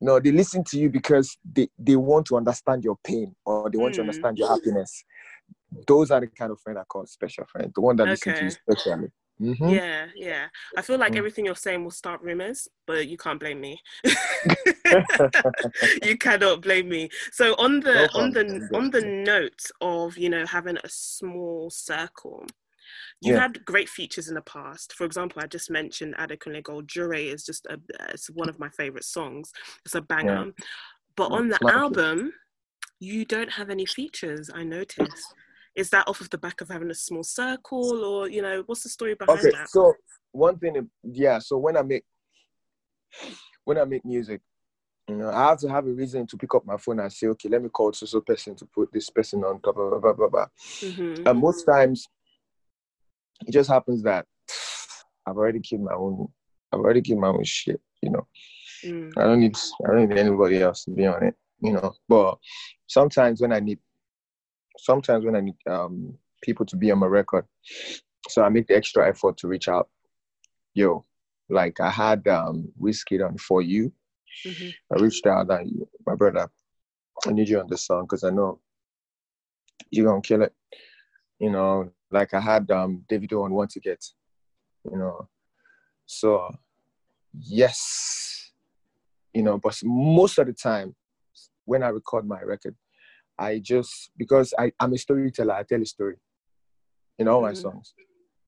No, 0.00 0.18
they 0.18 0.32
listen 0.32 0.64
to 0.64 0.78
you 0.78 0.88
because 0.88 1.36
they, 1.44 1.68
they 1.78 1.96
want 1.96 2.26
to 2.26 2.36
understand 2.36 2.84
your 2.84 2.96
pain 3.04 3.34
or 3.44 3.70
they 3.70 3.78
want 3.78 3.92
mm. 3.92 3.96
to 3.96 4.00
understand 4.02 4.38
your 4.38 4.48
happiness. 4.48 5.04
Those 5.86 6.10
are 6.10 6.20
the 6.20 6.26
kind 6.26 6.50
of 6.50 6.60
friend 6.60 6.78
I 6.78 6.84
call 6.84 7.06
special 7.06 7.44
friend, 7.44 7.70
the 7.74 7.80
one 7.80 7.96
that 7.96 8.04
okay. 8.04 8.10
listen 8.10 8.34
to 8.34 8.44
you 8.44 8.50
specially. 8.50 9.08
Mm-hmm. 9.40 9.68
Yeah, 9.70 10.06
yeah. 10.14 10.46
I 10.76 10.82
feel 10.82 10.98
like 10.98 11.12
mm. 11.12 11.16
everything 11.16 11.46
you're 11.46 11.54
saying 11.54 11.82
will 11.82 11.90
start 11.90 12.20
rumors, 12.20 12.68
but 12.86 13.08
you 13.08 13.16
can't 13.16 13.40
blame 13.40 13.60
me. 13.60 13.80
you 16.02 16.18
cannot 16.18 16.60
blame 16.60 16.90
me. 16.90 17.08
So 17.32 17.54
on 17.54 17.80
the 17.80 18.08
no 18.14 18.20
on 18.20 18.32
the 18.32 18.68
on 18.74 18.90
the 18.90 19.00
note 19.00 19.62
of 19.80 20.18
you 20.18 20.28
know 20.28 20.44
having 20.44 20.76
a 20.76 20.88
small 20.88 21.70
circle, 21.70 22.44
You've 23.20 23.36
yeah. 23.36 23.42
had 23.42 23.64
great 23.66 23.88
features 23.88 24.28
in 24.28 24.34
the 24.34 24.42
past. 24.42 24.94
For 24.94 25.04
example, 25.04 25.42
I 25.42 25.46
just 25.46 25.70
mentioned 25.70 26.14
Adekunle 26.16 26.62
Gold. 26.62 26.88
Jore 26.88 27.14
is 27.14 27.44
just 27.44 27.66
a, 27.66 27.78
it's 28.08 28.30
one 28.30 28.48
of 28.48 28.58
my 28.58 28.70
favorite 28.70 29.04
songs. 29.04 29.52
It's 29.84 29.94
a 29.94 30.00
banger. 30.00 30.46
Yeah. 30.46 30.64
But 31.16 31.32
on 31.32 31.48
the 31.48 31.58
album, 31.70 32.32
you 32.98 33.26
don't 33.26 33.50
have 33.52 33.68
any 33.68 33.84
features. 33.84 34.50
I 34.54 34.64
noticed. 34.64 35.34
Is 35.76 35.90
that 35.90 36.08
off 36.08 36.20
of 36.20 36.30
the 36.30 36.38
back 36.38 36.60
of 36.60 36.68
having 36.68 36.90
a 36.90 36.94
small 36.94 37.22
circle, 37.22 38.04
or 38.04 38.28
you 38.28 38.42
know, 38.42 38.62
what's 38.66 38.82
the 38.82 38.88
story 38.88 39.14
behind 39.14 39.38
okay, 39.38 39.50
that? 39.50 39.68
so 39.68 39.94
one 40.32 40.58
thing, 40.58 40.88
yeah. 41.04 41.38
So 41.38 41.58
when 41.58 41.76
I 41.76 41.82
make 41.82 42.04
when 43.64 43.78
I 43.78 43.84
make 43.84 44.04
music, 44.04 44.40
you 45.08 45.16
know, 45.16 45.30
I 45.30 45.50
have 45.50 45.58
to 45.58 45.68
have 45.68 45.86
a 45.86 45.90
reason 45.90 46.26
to 46.26 46.36
pick 46.36 46.54
up 46.54 46.66
my 46.66 46.76
phone 46.76 47.00
and 47.00 47.12
say, 47.12 47.28
okay, 47.28 47.48
let 47.48 47.62
me 47.62 47.68
call 47.68 47.92
so 47.92 48.20
person 48.20 48.56
to 48.56 48.66
put 48.66 48.92
this 48.92 49.10
person 49.10 49.44
on 49.44 49.60
top 49.60 49.76
of 49.76 49.90
blah 49.90 50.00
blah 50.00 50.12
blah. 50.12 50.28
blah. 50.28 50.46
Mm-hmm. 50.80 51.26
And 51.26 51.38
most 51.38 51.64
times 51.64 52.08
it 53.46 53.52
just 53.52 53.70
happens 53.70 54.02
that 54.02 54.26
I've 55.26 55.36
already 55.36 55.60
killed 55.60 55.82
my 55.82 55.94
own. 55.94 56.28
I've 56.72 56.80
already 56.80 57.02
killed 57.02 57.20
my 57.20 57.28
own 57.28 57.44
shit. 57.44 57.80
You 58.02 58.10
know, 58.10 58.26
mm. 58.84 59.12
I 59.16 59.24
don't 59.24 59.40
need. 59.40 59.56
I 59.84 59.88
don't 59.92 60.08
need 60.08 60.18
anybody 60.18 60.62
else 60.62 60.84
to 60.84 60.90
be 60.90 61.06
on 61.06 61.24
it. 61.24 61.34
You 61.60 61.72
know, 61.72 61.92
but 62.08 62.38
sometimes 62.86 63.40
when 63.40 63.52
I 63.52 63.60
need, 63.60 63.78
sometimes 64.78 65.24
when 65.24 65.36
I 65.36 65.40
need 65.40 65.56
um, 65.68 66.14
people 66.42 66.64
to 66.66 66.76
be 66.76 66.90
on 66.90 66.98
my 66.98 67.06
record, 67.06 67.44
so 68.28 68.42
I 68.42 68.48
make 68.48 68.66
the 68.66 68.76
extra 68.76 69.08
effort 69.08 69.36
to 69.38 69.48
reach 69.48 69.68
out. 69.68 69.88
Yo, 70.74 71.04
like 71.48 71.80
I 71.80 71.90
had 71.90 72.26
um, 72.28 72.72
Wizkid 72.80 73.26
on 73.26 73.36
for 73.38 73.60
you. 73.60 73.92
Mm-hmm. 74.46 74.94
I 74.94 75.02
reached 75.02 75.26
out 75.26 75.50
and 75.50 75.86
my 76.06 76.14
brother, 76.14 76.48
I 77.26 77.32
need 77.32 77.48
you 77.48 77.60
on 77.60 77.66
this 77.68 77.86
song 77.86 78.04
because 78.04 78.24
I 78.24 78.30
know 78.30 78.60
you're 79.90 80.06
gonna 80.06 80.22
kill 80.22 80.42
it. 80.42 80.54
You 81.38 81.50
know, 81.50 81.90
like 82.10 82.34
I 82.34 82.40
had 82.40 82.70
um 82.70 83.04
Davido 83.10 83.44
on 83.44 83.52
one 83.52 83.68
ticket, 83.68 84.04
you 84.90 84.98
know. 84.98 85.28
So 86.06 86.50
yes, 87.38 88.52
you 89.32 89.42
know, 89.42 89.58
but 89.58 89.78
most 89.84 90.38
of 90.38 90.46
the 90.46 90.52
time 90.52 90.94
when 91.64 91.82
I 91.82 91.88
record 91.88 92.26
my 92.26 92.40
record, 92.42 92.74
I 93.38 93.58
just 93.58 94.10
because 94.16 94.52
I, 94.58 94.72
I'm 94.80 94.92
a 94.92 94.98
storyteller, 94.98 95.54
I 95.54 95.62
tell 95.62 95.80
a 95.80 95.86
story 95.86 96.16
in 97.18 97.28
all 97.28 97.42
my 97.42 97.52
mm-hmm. 97.52 97.60
songs. 97.60 97.94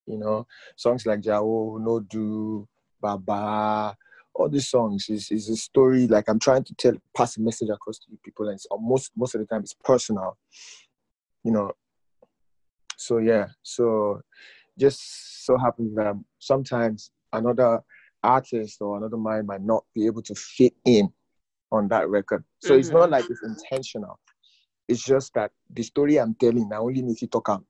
You 0.07 0.19
know, 0.19 0.47
songs 0.77 1.07
like 1.07 1.21
Jao, 1.21 1.79
No 1.81 2.01
Do, 2.01 2.67
Baba, 3.01 3.97
all 4.35 4.49
these 4.49 4.69
songs 4.69 5.09
is, 5.09 5.31
is 5.31 5.49
a 5.49 5.57
story 5.57 6.07
like 6.07 6.29
I'm 6.29 6.39
trying 6.39 6.65
to 6.65 6.75
tell 6.75 6.95
pass 7.17 7.37
a 7.37 7.41
message 7.41 7.69
across 7.69 7.99
to 7.99 8.07
people 8.25 8.49
and 8.49 8.59
most 8.81 9.13
most 9.17 9.35
of 9.35 9.41
the 9.41 9.47
time 9.47 9.61
it's 9.61 9.75
personal. 9.75 10.37
You 11.45 11.53
know, 11.53 11.73
so 13.07 13.19
yeah, 13.19 13.47
so 13.63 14.21
just 14.79 15.45
so 15.45 15.57
happens 15.59 15.95
that 15.97 16.15
sometimes 16.39 17.11
another 17.33 17.81
artist 18.23 18.81
or 18.81 18.97
another 18.97 19.17
mind 19.17 19.47
might 19.47 19.63
not 19.63 19.85
be 19.95 20.07
able 20.07 20.23
to 20.23 20.35
fit 20.35 20.75
in 20.85 21.13
on 21.73 21.89
that 21.89 22.09
record. 22.09 22.45
So 22.61 22.71
mm-hmm. 22.71 22.81
it's 22.81 22.91
not 22.91 23.03
mm-hmm. 23.05 23.13
like 23.13 23.25
it's 23.29 23.43
intentional. 23.43 24.21
It's 24.89 25.05
just 25.05 25.35
that 25.35 25.51
the 25.71 25.83
story 25.83 26.19
I'm 26.19 26.35
telling, 26.35 26.71
I 26.73 26.77
only 26.77 27.03
need 27.03 27.19
to 27.19 27.27
talk 27.27 27.49
on. 27.49 27.65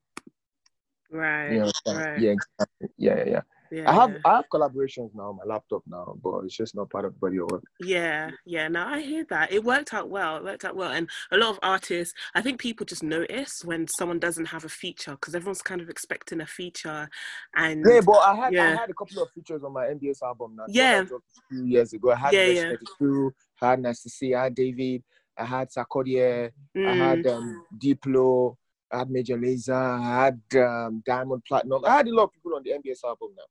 Right. 1.10 1.52
You 1.52 1.58
know, 1.60 1.72
right. 1.86 2.20
Yeah, 2.20 2.30
exactly. 2.30 2.88
yeah, 2.96 3.24
yeah, 3.26 3.40
yeah. 3.72 3.90
I 3.90 3.94
have 3.94 4.10
yeah. 4.10 4.18
I 4.26 4.36
have 4.36 4.44
collaborations 4.52 5.14
now 5.14 5.30
on 5.30 5.36
my 5.36 5.44
laptop 5.44 5.82
now, 5.86 6.14
but 6.22 6.40
it's 6.44 6.54
just 6.54 6.74
not 6.74 6.90
part 6.90 7.06
of 7.06 7.14
the 7.14 7.18
body 7.18 7.38
of 7.38 7.50
work. 7.50 7.64
Yeah, 7.80 8.30
yeah. 8.44 8.68
No, 8.68 8.86
I 8.86 9.00
hear 9.00 9.24
that. 9.30 9.50
It 9.50 9.64
worked 9.64 9.94
out 9.94 10.10
well. 10.10 10.36
It 10.36 10.44
worked 10.44 10.66
out 10.66 10.76
well, 10.76 10.92
and 10.92 11.08
a 11.30 11.38
lot 11.38 11.50
of 11.50 11.58
artists. 11.62 12.12
I 12.34 12.42
think 12.42 12.60
people 12.60 12.84
just 12.84 13.02
notice 13.02 13.64
when 13.64 13.88
someone 13.88 14.18
doesn't 14.18 14.44
have 14.44 14.66
a 14.66 14.68
feature 14.68 15.12
because 15.12 15.34
everyone's 15.34 15.62
kind 15.62 15.80
of 15.80 15.88
expecting 15.88 16.42
a 16.42 16.46
feature. 16.46 17.08
And 17.56 17.82
yeah, 17.88 18.02
but 18.04 18.18
I 18.18 18.34
had 18.34 18.52
yeah. 18.52 18.64
I 18.64 18.80
had 18.82 18.90
a 18.90 18.94
couple 18.94 19.22
of 19.22 19.30
features 19.30 19.64
on 19.64 19.72
my 19.72 19.86
NBS 19.86 20.22
album 20.22 20.56
now. 20.56 20.66
Yeah, 20.68 21.00
a 21.00 21.06
few 21.48 21.64
years 21.64 21.94
ago. 21.94 22.10
I 22.10 22.16
had 22.16 22.32
yeah, 22.34 22.44
yeah. 22.44 22.72
32, 22.98 23.34
I 23.62 23.70
had 23.70 23.80
Nasty 23.80 24.10
C, 24.10 24.34
I 24.34 24.44
had 24.44 24.54
David, 24.54 25.02
I 25.38 25.46
had 25.46 25.70
Sarkodie, 25.70 26.50
mm. 26.76 26.88
I 26.88 26.94
had 26.94 27.24
mm. 27.24 27.34
um, 27.34 27.64
Diplo. 27.82 28.56
I 28.92 28.98
had 28.98 29.10
Major 29.10 29.38
Lazer, 29.38 29.72
I 29.72 30.24
had 30.24 30.60
um, 30.60 31.02
Diamond 31.06 31.42
Platnumz. 31.50 31.86
I 31.86 31.96
had 31.96 32.08
a 32.08 32.14
lot 32.14 32.24
of 32.24 32.32
people 32.34 32.54
on 32.54 32.62
the 32.62 32.72
NBS 32.72 33.02
album 33.04 33.30
now. 33.34 33.44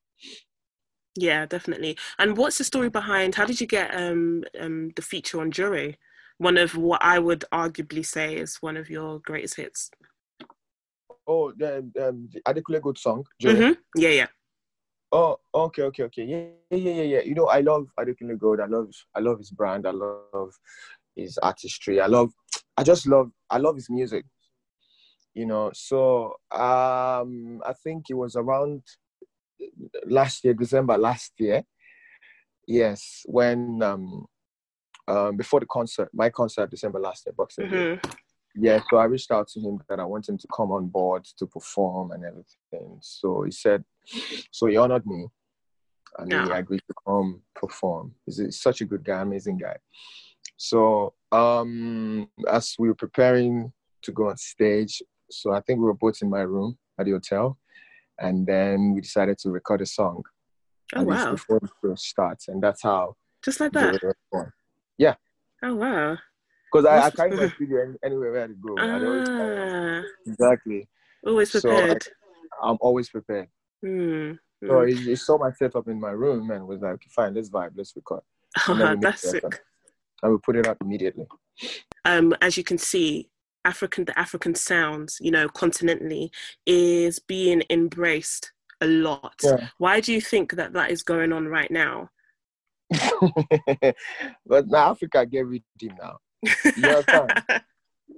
Yeah, 1.16 1.46
definitely. 1.46 1.98
And 2.20 2.38
what's 2.38 2.58
the 2.58 2.64
story 2.64 2.90
behind? 2.90 3.36
How 3.36 3.46
did 3.46 3.60
you 3.60 3.68
get 3.68 3.94
um, 3.94 4.44
um, 4.60 4.92
the 4.96 5.02
feature 5.02 5.42
on 5.42 5.52
Jore? 5.52 5.96
One 6.38 6.58
of 6.58 6.76
what 6.76 7.04
I 7.04 7.20
would 7.20 7.44
arguably 7.52 8.06
say 8.06 8.36
is 8.36 8.58
one 8.62 8.78
of 8.78 8.90
your 8.90 9.20
greatest 9.20 9.56
hits. 9.58 9.92
Oh, 11.28 11.52
the 11.52 11.78
um, 12.02 12.30
Adekunle 12.48 12.82
Gold 12.82 12.98
song. 12.98 13.26
Mm-hmm. 13.44 13.74
Yeah, 13.96 14.10
yeah. 14.10 14.28
Oh, 15.12 15.38
okay, 15.54 15.84
okay, 15.84 16.04
okay. 16.04 16.24
Yeah, 16.24 16.78
yeah, 16.78 16.94
yeah, 16.94 17.04
yeah. 17.04 17.22
You 17.22 17.36
know, 17.36 17.48
I 17.48 17.60
love 17.60 17.88
Adekunle 18.00 18.40
Gold. 18.40 18.62
I 18.62 18.66
love, 18.66 18.90
I 19.14 19.20
love 19.20 19.38
his 19.38 19.52
brand. 19.52 19.86
I 19.86 19.92
love 19.92 20.58
his 21.16 21.38
artistry. 21.40 22.00
I 22.00 22.08
love, 22.08 22.32
I 22.78 22.84
just 22.84 23.06
love, 23.06 23.32
I 23.50 23.58
love 23.58 23.76
his 23.76 23.90
music. 23.90 24.26
You 25.34 25.46
know, 25.46 25.72
so 25.74 26.36
um, 26.52 27.62
I 27.66 27.74
think 27.84 28.06
it 28.10 28.16
was 28.16 28.36
around 28.36 28.84
last 30.06 30.44
year, 30.44 30.54
December 30.54 30.98
last 30.98 31.34
year. 31.38 31.64
Yes, 32.68 33.24
when 33.26 33.82
um, 33.84 34.26
um 35.08 35.38
before 35.38 35.60
the 35.60 35.66
concert, 35.66 36.10
my 36.14 36.30
concert 36.30 36.70
December 36.70 37.00
last 37.00 37.26
year, 37.26 37.34
Boxing 37.38 37.68
mm-hmm. 37.68 38.12
Yeah, 38.56 38.82
so 38.90 38.98
I 38.98 39.06
reached 39.06 39.32
out 39.32 39.48
to 39.50 39.60
him 39.62 39.80
that 39.88 40.00
I 40.00 40.04
want 40.04 40.28
him 40.28 40.38
to 40.38 40.48
come 40.54 40.72
on 40.72 40.88
board 40.88 41.24
to 41.38 41.46
perform 41.46 42.12
and 42.12 42.26
everything. 42.26 42.98
So 43.00 43.44
he 43.44 43.52
said, 43.52 43.84
so 44.52 44.68
he 44.68 44.76
honored 44.76 45.06
me, 45.06 45.28
and 46.18 46.32
he 46.32 46.52
agreed 46.52 46.82
to 46.88 46.94
come 47.08 47.42
perform. 47.56 48.14
He's, 48.26 48.40
he's 48.40 48.62
such 48.62 48.82
a 48.82 48.86
good 48.86 49.06
guy, 49.06 49.22
amazing 49.22 49.58
guy. 49.58 49.78
So 50.58 51.14
um, 51.32 52.28
as 52.50 52.76
we 52.78 52.90
were 52.90 52.96
preparing 52.96 53.72
to 54.04 54.12
go 54.12 54.30
on 54.30 54.38
stage, 54.38 55.02
so 55.30 55.54
I 55.54 55.62
think 55.62 55.80
we 55.80 55.86
were 55.86 55.94
both 55.94 56.22
in 56.22 56.30
my 56.30 56.42
room 56.42 56.78
at 57.00 57.06
the 57.06 57.14
hotel 57.14 57.58
and 58.22 58.46
then 58.46 58.94
we 58.94 59.02
decided 59.02 59.38
to 59.40 59.50
record 59.50 59.82
a 59.82 59.86
song. 59.86 60.24
Oh 60.96 61.04
wow! 61.04 61.32
Before 61.32 61.60
the 61.60 61.70
show 61.82 61.96
starts, 61.96 62.48
and 62.48 62.62
that's 62.62 62.84
how. 62.84 63.16
Just 63.44 63.60
like 63.60 63.72
that. 63.74 64.00
Yeah. 64.98 65.16
Oh 65.64 65.76
wow! 65.76 66.18
Because 66.72 66.86
I, 66.86 67.08
I 67.08 67.10
carry 67.10 67.36
my 67.36 67.50
studio 67.56 67.94
anywhere 68.04 68.32
where 68.32 68.44
I 68.44 68.48
go. 68.48 68.76
Ah. 68.80 70.04
exactly. 70.26 70.88
Always 71.26 71.52
prepared. 71.52 72.04
So 72.04 72.12
I, 72.64 72.70
am 72.70 72.78
always 72.82 73.10
prepared. 73.10 73.48
Mm. 73.84 74.38
So 74.66 74.86
he, 74.86 74.94
he, 74.96 75.16
saw 75.16 75.38
my 75.38 75.52
setup 75.52 75.88
in 75.88 76.00
my 76.00 76.12
room 76.12 76.52
and 76.52 76.68
was 76.68 76.82
like, 76.82 77.02
"Fine, 77.10 77.34
let's 77.34 77.50
vibe, 77.50 77.72
let's 77.76 77.96
record." 77.96 78.22
Oh, 78.68 78.96
that's 79.00 79.30
sick. 79.30 79.44
And 80.24 80.34
we 80.34 80.38
put 80.38 80.56
it 80.56 80.68
up 80.68 80.78
immediately. 80.82 81.26
Um, 82.06 82.36
as 82.42 82.58
you 82.58 82.64
can 82.64 82.78
see, 82.78 83.30
African, 83.66 84.06
the 84.06 84.18
African 84.18 84.56
sounds, 84.56 85.18
you 85.22 85.32
know, 85.32 85.48
continentally, 85.50 86.30
is 86.66 87.20
being 87.20 87.64
embraced 87.70 88.52
a 88.82 88.88
lot. 88.88 89.36
Yeah. 89.44 89.68
Why 89.78 90.00
do 90.00 90.14
you 90.14 90.22
think 90.22 90.54
that 90.54 90.74
that 90.74 90.92
is 90.92 91.04
going 91.04 91.32
on 91.32 91.48
right 91.48 91.72
now? 91.72 92.10
but 94.46 94.68
now 94.68 94.92
Africa 94.92 95.26
get 95.26 95.46
redeemed 95.46 96.00
now. 96.02 96.18
You 96.76 96.90
understand? 96.90 97.44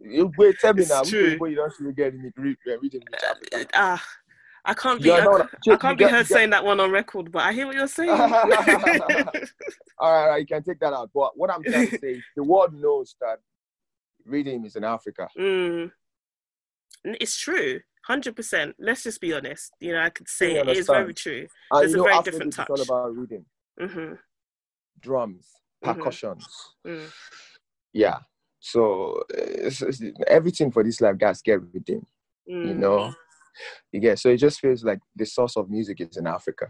you 0.01 0.31
wait, 0.37 0.55
tell 0.59 0.73
me 0.73 0.81
it's 0.81 0.89
now. 0.89 1.03
True. 1.03 1.37
you 1.47 1.55
don't 1.55 1.95
get 1.95 2.13
redeemed. 2.81 3.03
Uh, 3.13 3.57
uh, 3.57 3.59
uh, 3.59 3.65
ah, 3.73 4.05
I 4.65 4.73
can't 4.73 5.01
be. 5.01 5.11
I, 5.11 5.23
not, 5.23 5.49
I, 5.69 5.75
can't 5.75 5.97
be 5.97 6.05
her 6.05 6.23
saying 6.23 6.51
that 6.51 6.63
one 6.63 6.79
on 6.79 6.91
record, 6.91 7.31
but 7.31 7.43
I 7.43 7.53
hear 7.53 7.67
what 7.67 7.75
you're 7.75 7.87
saying. 7.87 8.09
all, 8.09 8.29
right, 8.29 9.49
all 9.99 10.29
right, 10.29 10.39
you 10.39 10.47
can 10.47 10.63
take 10.63 10.79
that 10.79 10.93
out. 10.93 11.11
But 11.13 11.37
what 11.37 11.51
I'm 11.51 11.63
trying 11.63 11.89
to 11.89 11.99
say, 11.99 12.21
the 12.35 12.43
world 12.43 12.73
knows 12.73 13.15
that 13.19 13.39
reading 14.25 14.65
is 14.65 14.75
in 14.75 14.83
Africa. 14.83 15.27
Mm. 15.37 15.91
It's 17.03 17.37
true, 17.37 17.81
hundred 18.05 18.35
percent. 18.35 18.75
Let's 18.79 19.03
just 19.03 19.19
be 19.19 19.33
honest. 19.33 19.71
You 19.79 19.93
know, 19.93 20.01
I 20.01 20.09
could 20.09 20.29
say 20.29 20.55
it 20.55 20.67
is 20.69 20.87
very 20.87 21.13
true. 21.13 21.47
There's 21.71 21.93
a 21.93 22.03
very 22.03 22.21
different 22.23 22.53
touch. 22.53 22.67
It's 22.69 22.89
all 22.89 22.99
about 22.99 23.15
reading. 23.15 23.45
Mm-hmm. 23.79 24.13
Drums, 25.01 25.49
mm-hmm. 25.83 25.99
percussions. 25.99 26.47
Mm-hmm. 26.87 27.07
Yeah. 27.93 28.19
So 28.59 29.21
it's, 29.29 29.81
it's, 29.81 30.01
everything 30.27 30.71
for 30.71 30.83
this 30.83 31.01
life, 31.01 31.17
guys, 31.17 31.41
get 31.41 31.61
reading. 31.73 32.05
Mm. 32.49 32.67
You 32.67 32.73
know, 32.75 33.13
you 33.91 33.99
get. 33.99 34.19
So 34.19 34.29
it 34.29 34.37
just 34.37 34.59
feels 34.61 34.83
like 34.83 34.99
the 35.15 35.25
source 35.25 35.57
of 35.57 35.69
music 35.69 35.99
is 35.99 36.15
in 36.15 36.27
Africa. 36.27 36.69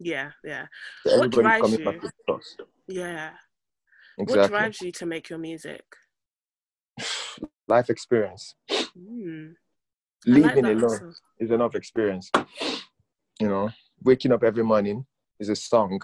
Yeah, 0.00 0.30
yeah. 0.42 0.66
So 1.06 1.18
what 1.18 1.30
drives 1.30 1.78
you? 1.78 2.00
Yeah. 2.88 3.30
Exactly. 4.18 4.40
What 4.40 4.50
drives 4.50 4.80
you 4.80 4.92
to 4.92 5.06
make 5.06 5.30
your 5.30 5.38
music? 5.38 5.84
Life 7.70 7.88
experience. 7.88 8.56
Mm. 8.98 9.54
Living 10.26 10.64
like 10.64 10.74
alone 10.74 10.84
also. 10.84 11.12
is 11.38 11.50
enough 11.52 11.76
experience. 11.76 12.28
You 13.38 13.48
know, 13.48 13.70
waking 14.02 14.32
up 14.32 14.42
every 14.42 14.64
morning 14.64 15.06
is 15.38 15.48
a 15.48 15.54
song. 15.54 16.00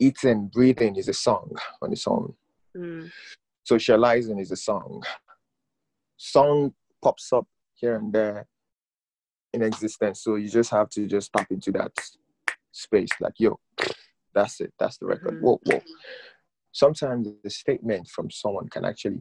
Eating, 0.00 0.48
breathing 0.52 0.96
is 0.96 1.08
a 1.08 1.12
song 1.12 1.50
on 1.82 1.92
its 1.92 2.06
own. 2.08 2.32
Mm. 2.74 3.10
Socializing 3.64 4.38
is 4.38 4.50
a 4.50 4.56
song. 4.56 5.02
Song 6.16 6.72
pops 7.02 7.32
up 7.34 7.46
here 7.74 7.96
and 7.96 8.10
there 8.10 8.46
in 9.52 9.62
existence. 9.62 10.22
So 10.22 10.36
you 10.36 10.48
just 10.48 10.70
have 10.70 10.88
to 10.90 11.06
just 11.06 11.34
tap 11.34 11.48
into 11.50 11.70
that 11.72 11.92
space. 12.72 13.10
Like, 13.20 13.34
yo, 13.38 13.60
that's 14.34 14.60
it. 14.62 14.72
That's 14.78 14.96
the 14.96 15.06
record. 15.06 15.34
Mm-hmm. 15.34 15.44
Whoa, 15.44 15.60
whoa. 15.66 15.82
Sometimes 16.72 17.28
the 17.42 17.50
statement 17.50 18.08
from 18.08 18.30
someone 18.30 18.68
can 18.68 18.86
actually 18.86 19.20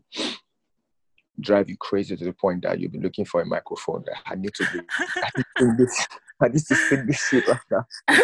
drive 1.39 1.69
you 1.69 1.77
crazy 1.77 2.15
to 2.15 2.25
the 2.25 2.33
point 2.33 2.63
that 2.63 2.79
you'll 2.79 2.91
be 2.91 2.99
looking 2.99 3.25
for 3.25 3.41
a 3.41 3.45
microphone. 3.45 4.03
I 4.25 4.35
need 4.35 4.53
to 4.55 4.67
be, 4.71 4.79
I 4.97 5.29
need 5.35 5.45
to, 5.57 5.75
this, 5.77 6.07
I 6.41 6.47
need 6.47 6.65
to 6.65 6.75
sing 6.75 7.05
this 7.05 7.27
shit 7.27 7.47
right 7.47 7.59
now. 7.71 7.85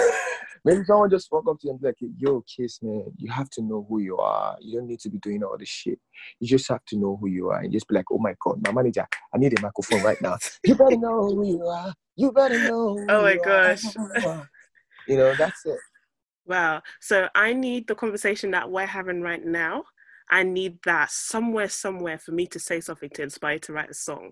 Maybe 0.63 0.83
someone 0.83 1.09
just 1.09 1.31
walk 1.31 1.45
up 1.49 1.59
to 1.59 1.67
you 1.67 1.71
and 1.71 1.81
be 1.81 1.87
like, 1.87 1.95
yo, 2.17 2.43
Kizz, 2.43 2.83
man, 2.83 3.05
you 3.17 3.31
have 3.31 3.49
to 3.51 3.63
know 3.63 3.85
who 3.89 3.99
you 3.99 4.17
are. 4.17 4.55
You 4.61 4.77
don't 4.77 4.87
need 4.87 4.99
to 4.99 5.09
be 5.09 5.17
doing 5.17 5.43
all 5.43 5.57
this 5.57 5.69
shit. 5.69 5.99
You 6.39 6.47
just 6.47 6.69
have 6.69 6.85
to 6.89 6.97
know 6.97 7.17
who 7.19 7.27
you 7.27 7.49
are 7.49 7.61
and 7.61 7.73
just 7.73 7.87
be 7.87 7.95
like, 7.95 8.05
oh 8.11 8.19
my 8.19 8.35
God, 8.39 8.61
my 8.63 8.71
manager, 8.71 9.07
I 9.33 9.37
need 9.39 9.57
a 9.57 9.61
microphone 9.61 10.03
right 10.03 10.21
now. 10.21 10.37
You 10.63 10.75
better 10.75 10.97
know 10.97 11.33
who 11.33 11.47
you 11.47 11.65
are. 11.65 11.93
You 12.15 12.31
better 12.31 12.59
know. 12.59 12.95
oh 13.09 13.21
my 13.23 13.37
gosh. 13.43 13.83
you 15.07 15.17
know, 15.17 15.33
that's 15.33 15.65
it. 15.65 15.79
Wow. 16.45 16.81
So 16.99 17.27
I 17.33 17.53
need 17.53 17.87
the 17.87 17.95
conversation 17.95 18.51
that 18.51 18.69
we're 18.69 18.85
having 18.85 19.21
right 19.21 19.43
now. 19.43 19.85
I 20.31 20.43
need 20.43 20.79
that 20.85 21.11
somewhere, 21.11 21.69
somewhere 21.69 22.17
for 22.17 22.31
me 22.31 22.47
to 22.47 22.59
say 22.59 22.79
something 22.79 23.09
to 23.11 23.23
inspire 23.23 23.59
to 23.59 23.73
write 23.73 23.91
a 23.91 23.93
song. 23.93 24.31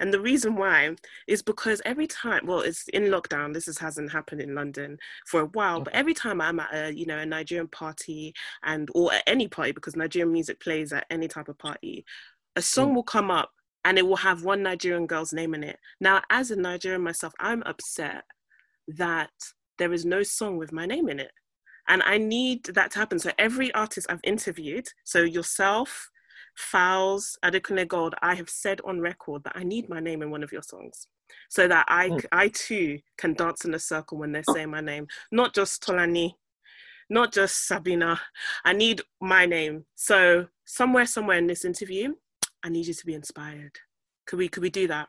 And 0.00 0.12
the 0.12 0.20
reason 0.20 0.56
why 0.56 0.96
is 1.26 1.42
because 1.42 1.80
every 1.84 2.06
time, 2.06 2.46
well, 2.46 2.60
it's 2.60 2.88
in 2.88 3.04
lockdown. 3.04 3.54
This 3.54 3.68
is, 3.68 3.78
hasn't 3.78 4.12
happened 4.12 4.40
in 4.40 4.54
London 4.54 4.98
for 5.26 5.42
a 5.42 5.46
while, 5.46 5.80
but 5.80 5.94
every 5.94 6.14
time 6.14 6.40
I'm 6.40 6.58
at 6.58 6.74
a, 6.74 6.94
you 6.94 7.06
know, 7.06 7.18
a 7.18 7.26
Nigerian 7.26 7.68
party 7.68 8.34
and 8.64 8.88
or 8.94 9.12
at 9.12 9.22
any 9.26 9.46
party, 9.48 9.72
because 9.72 9.96
Nigerian 9.96 10.32
music 10.32 10.60
plays 10.60 10.92
at 10.92 11.06
any 11.10 11.28
type 11.28 11.48
of 11.48 11.58
party, 11.58 12.04
a 12.56 12.62
song 12.62 12.90
mm. 12.90 12.94
will 12.96 13.02
come 13.04 13.30
up 13.30 13.50
and 13.84 13.98
it 13.98 14.06
will 14.06 14.16
have 14.16 14.42
one 14.42 14.62
Nigerian 14.62 15.06
girl's 15.06 15.32
name 15.32 15.54
in 15.54 15.62
it. 15.62 15.78
Now, 16.00 16.22
as 16.30 16.50
a 16.50 16.56
Nigerian 16.56 17.02
myself, 17.02 17.32
I'm 17.38 17.62
upset 17.64 18.24
that 18.88 19.30
there 19.78 19.92
is 19.92 20.04
no 20.04 20.22
song 20.22 20.56
with 20.56 20.72
my 20.72 20.86
name 20.86 21.08
in 21.08 21.20
it. 21.20 21.30
And 21.88 22.02
I 22.04 22.18
need 22.18 22.64
that 22.64 22.90
to 22.92 22.98
happen. 22.98 23.18
So 23.18 23.32
every 23.38 23.72
artist 23.74 24.06
I've 24.10 24.20
interviewed, 24.22 24.88
so 25.04 25.22
yourself, 25.22 26.10
Fowls, 26.54 27.38
Adekunle 27.44 27.88
Gold, 27.88 28.14
I 28.20 28.34
have 28.34 28.50
said 28.50 28.80
on 28.84 29.00
record 29.00 29.44
that 29.44 29.56
I 29.56 29.64
need 29.64 29.88
my 29.88 30.00
name 30.00 30.22
in 30.22 30.30
one 30.30 30.42
of 30.42 30.52
your 30.52 30.62
songs 30.62 31.06
so 31.48 31.68
that 31.68 31.86
I, 31.88 32.08
mm. 32.10 32.24
I 32.32 32.48
too 32.48 32.98
can 33.16 33.34
dance 33.34 33.64
in 33.64 33.74
a 33.74 33.78
circle 33.78 34.18
when 34.18 34.32
they're 34.32 34.42
saying 34.42 34.70
my 34.70 34.80
name, 34.80 35.06
not 35.30 35.54
just 35.54 35.82
Tolani, 35.82 36.34
not 37.08 37.32
just 37.32 37.66
Sabina. 37.66 38.20
I 38.64 38.72
need 38.72 39.02
my 39.20 39.46
name. 39.46 39.84
So 39.94 40.46
somewhere, 40.64 41.06
somewhere 41.06 41.38
in 41.38 41.46
this 41.46 41.64
interview, 41.64 42.14
I 42.62 42.68
need 42.68 42.86
you 42.86 42.94
to 42.94 43.06
be 43.06 43.14
inspired. 43.14 43.78
Could 44.26 44.38
we, 44.38 44.48
could 44.48 44.62
we 44.62 44.70
do 44.70 44.88
that? 44.88 45.08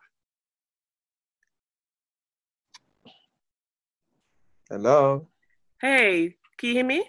Hello. 4.70 5.28
Hey, 5.82 6.36
can 6.60 6.70
you 6.70 6.76
hear 6.76 6.86
me? 6.86 7.06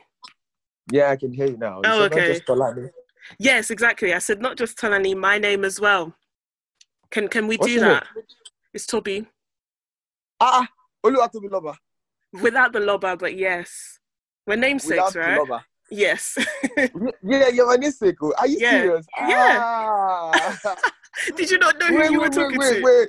Yeah, 0.92 1.10
I 1.10 1.16
can 1.16 1.32
hear 1.32 1.46
you 1.46 1.56
now. 1.56 1.76
You 1.78 1.82
oh, 1.86 2.02
okay. 2.04 2.40
Yes, 3.38 3.70
exactly. 3.70 4.14
I 4.14 4.18
said 4.18 4.40
not 4.40 4.56
just 4.56 4.78
Tolani, 4.78 5.16
my 5.16 5.38
name 5.38 5.64
as 5.64 5.80
well. 5.80 6.14
Can 7.10 7.28
can 7.28 7.48
we 7.48 7.56
What's 7.56 7.72
do 7.72 7.80
that? 7.80 8.06
Name? 8.14 8.24
It's 8.72 8.86
Tobi. 8.86 9.26
Ah, 10.40 10.66
Oluwatobi 11.04 11.48
Loba. 11.50 11.76
Without 12.40 12.72
the 12.72 12.78
Loba, 12.78 13.18
but 13.18 13.36
yes. 13.36 13.98
We're 14.46 14.56
namesakes, 14.56 15.16
right? 15.16 15.40
Yes. 15.90 16.38
yeah, 17.24 17.48
you're 17.48 17.66
my 17.66 17.76
namesake. 17.76 18.16
Oh. 18.22 18.32
Are 18.38 18.46
you 18.46 18.58
yeah. 18.60 18.70
serious? 18.70 19.06
Yeah. 19.18 19.58
Ah. 19.60 20.76
Did 21.36 21.50
you 21.50 21.58
not 21.58 21.76
know 21.80 21.86
wait, 21.90 22.06
who 22.06 22.12
you 22.12 22.20
wait, 22.20 22.28
were 22.28 22.42
talking 22.42 22.58
wait, 22.58 22.74
to? 22.76 22.82
Wait, 22.82 23.08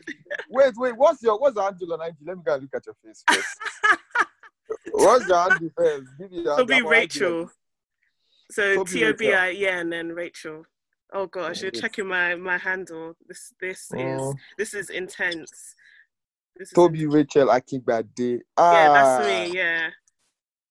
wait, 0.50 0.74
wait. 0.76 0.98
What's 0.98 1.22
your 1.22 1.38
what's 1.38 1.56
on 1.58 1.74
IG? 1.74 1.88
Let 1.88 2.38
me 2.38 2.44
go 2.44 2.56
and 2.56 2.64
look 2.64 2.74
at 2.76 2.86
your 2.88 2.96
face 3.06 3.24
first. 3.28 3.58
what's 4.92 5.28
your 5.28 5.72
first? 5.78 6.08
Give 6.20 6.32
me 6.32 6.40
It'll 6.42 6.66
be 6.66 6.82
Rachel. 6.82 7.50
So 8.50 8.84
T 8.84 9.06
O 9.06 9.14
B 9.14 9.34
I, 9.34 9.50
yeah, 9.50 9.80
and 9.80 9.92
then 9.92 10.10
Rachel. 10.10 10.66
Oh 11.14 11.26
gosh, 11.28 11.62
you're 11.62 11.72
checking 11.72 12.08
my 12.08 12.36
my 12.36 12.58
handle. 12.58 13.16
This 13.28 13.54
this 13.60 13.92
is 13.94 14.22
oh. 14.22 14.34
this 14.58 14.74
is 14.74 14.90
intense. 14.90 15.76
This 16.56 16.70
is 16.70 16.74
Toby 16.74 17.04
intense. 17.04 17.16
Rachel 17.16 17.48
Akingbade. 17.48 18.42
Ah. 18.58 18.74
Yeah, 18.74 18.94
that's 18.94 19.28
me. 19.28 19.50
Ah. 19.50 19.54
Yeah. 19.54 19.90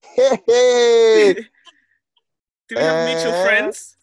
Hey, 0.02 0.42
hey. 0.46 1.34
Do 2.68 2.76
we 2.76 2.82
have 2.82 2.96
uh, 2.96 3.12
mutual 3.12 3.32
eh. 3.32 3.44
friends? 3.44 3.96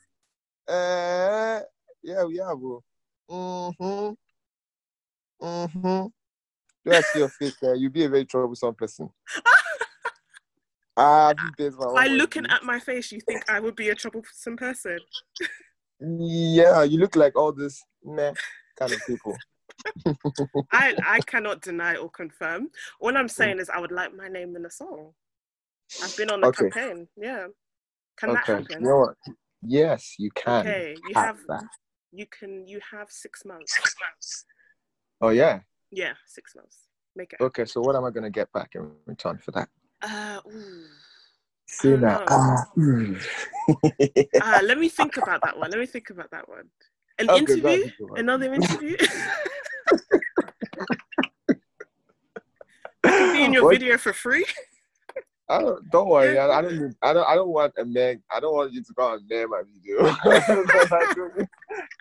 Uh, 0.68 1.60
yeah, 2.04 2.24
we 2.26 2.38
have. 2.38 2.58
Mm-hmm. 3.30 4.14
Mm-hmm. 5.42 6.08
Do 6.86 6.94
I 6.94 7.02
see 7.02 7.20
your 7.20 7.30
face 7.30 7.56
there? 7.62 7.76
You'll 7.76 7.92
be 7.92 8.04
a 8.04 8.10
very 8.10 8.26
troublesome 8.26 8.76
person. 8.76 9.10
Ah, 10.98 11.34
By 11.94 12.08
looking 12.08 12.48
at 12.48 12.64
my 12.64 12.80
face, 12.80 13.12
you 13.12 13.22
think 13.22 13.48
I 13.48 13.60
would 13.60 13.76
be 13.76 13.90
a 13.90 13.96
troublesome 13.96 14.58
person. 14.58 14.98
yeah, 16.00 16.82
you 16.84 16.98
look 16.98 17.16
like 17.16 17.36
all 17.36 17.52
this 17.54 17.84
meh 18.04 18.34
kind 18.80 18.92
of 18.92 19.00
people. 19.06 19.38
I 20.72 20.96
I 21.06 21.20
cannot 21.22 21.62
deny 21.62 21.96
or 21.98 22.10
confirm. 22.10 22.70
All 23.00 23.16
I'm 23.16 23.28
saying 23.28 23.60
is 23.60 23.70
I 23.70 23.80
would 23.80 23.92
like 23.92 24.16
my 24.16 24.28
name 24.28 24.56
in 24.56 24.66
a 24.66 24.72
song. 24.72 25.14
I've 26.04 26.18
been 26.18 26.32
on 26.32 26.42
the 26.42 26.48
okay. 26.48 26.70
campaign. 26.70 27.08
Yeah. 27.16 27.48
Can 28.18 28.32
okay. 28.32 28.40
that 28.48 28.62
happen? 28.62 28.84
You 28.84 28.90
know 28.90 28.98
what? 28.98 29.16
Yes, 29.62 30.16
you 30.18 30.32
can. 30.32 30.68
Okay, 30.68 30.96
you 31.08 31.14
have, 31.14 31.38
have 31.38 31.40
that. 31.48 31.64
You 32.12 32.26
can. 32.26 32.68
You 32.68 32.80
have 32.92 33.12
six 33.12 33.46
months. 33.46 33.76
Six 33.76 33.96
months. 34.02 34.46
Oh 35.22 35.30
yeah. 35.30 35.60
Yeah, 35.92 36.14
six 36.26 36.56
months. 36.56 36.88
Make 37.16 37.34
it. 37.34 37.42
Okay, 37.42 37.66
so 37.66 37.82
what 37.82 37.96
am 37.96 38.04
I 38.04 38.10
gonna 38.10 38.32
get 38.32 38.52
back 38.52 38.72
in 38.74 38.92
return 39.06 39.38
for 39.38 39.52
that? 39.52 39.70
Uh, 40.02 40.40
ooh. 40.48 40.84
See? 41.68 41.96
Ah, 42.06 42.66
mm. 42.78 43.20
uh, 44.42 44.60
let 44.64 44.78
me 44.78 44.88
think 44.88 45.18
about 45.18 45.42
that 45.44 45.58
one. 45.58 45.70
Let 45.70 45.80
me 45.80 45.86
think 45.86 46.10
about 46.10 46.32
that 46.32 46.48
one. 46.48 46.70
An 47.20 47.30
okay, 47.30 47.40
interview? 47.40 47.92
Another 48.16 48.54
interview? 48.54 48.96
Be 53.04 53.44
in 53.44 53.54
your 53.54 53.66
what? 53.66 53.74
video 53.74 53.98
for 53.98 54.14
free. 54.14 54.46
I 55.50 55.62
don't, 55.62 55.90
don't 55.92 56.10
worry. 56.10 56.38
I, 56.38 56.60
I, 56.60 56.62
don't. 56.62 56.96
I 57.02 57.14
don't. 57.14 57.28
I 57.28 57.36
don't 57.36 57.50
want 57.50 57.74
a 57.78 57.86
man. 57.86 58.22
I 58.32 58.42
don't 58.42 58.54
want 58.54 58.74
you 58.74 58.84
to 58.84 58.94
go 58.94 59.14
and 59.14 59.28
name 59.30 59.50
my 59.50 59.62
video. 59.66 60.08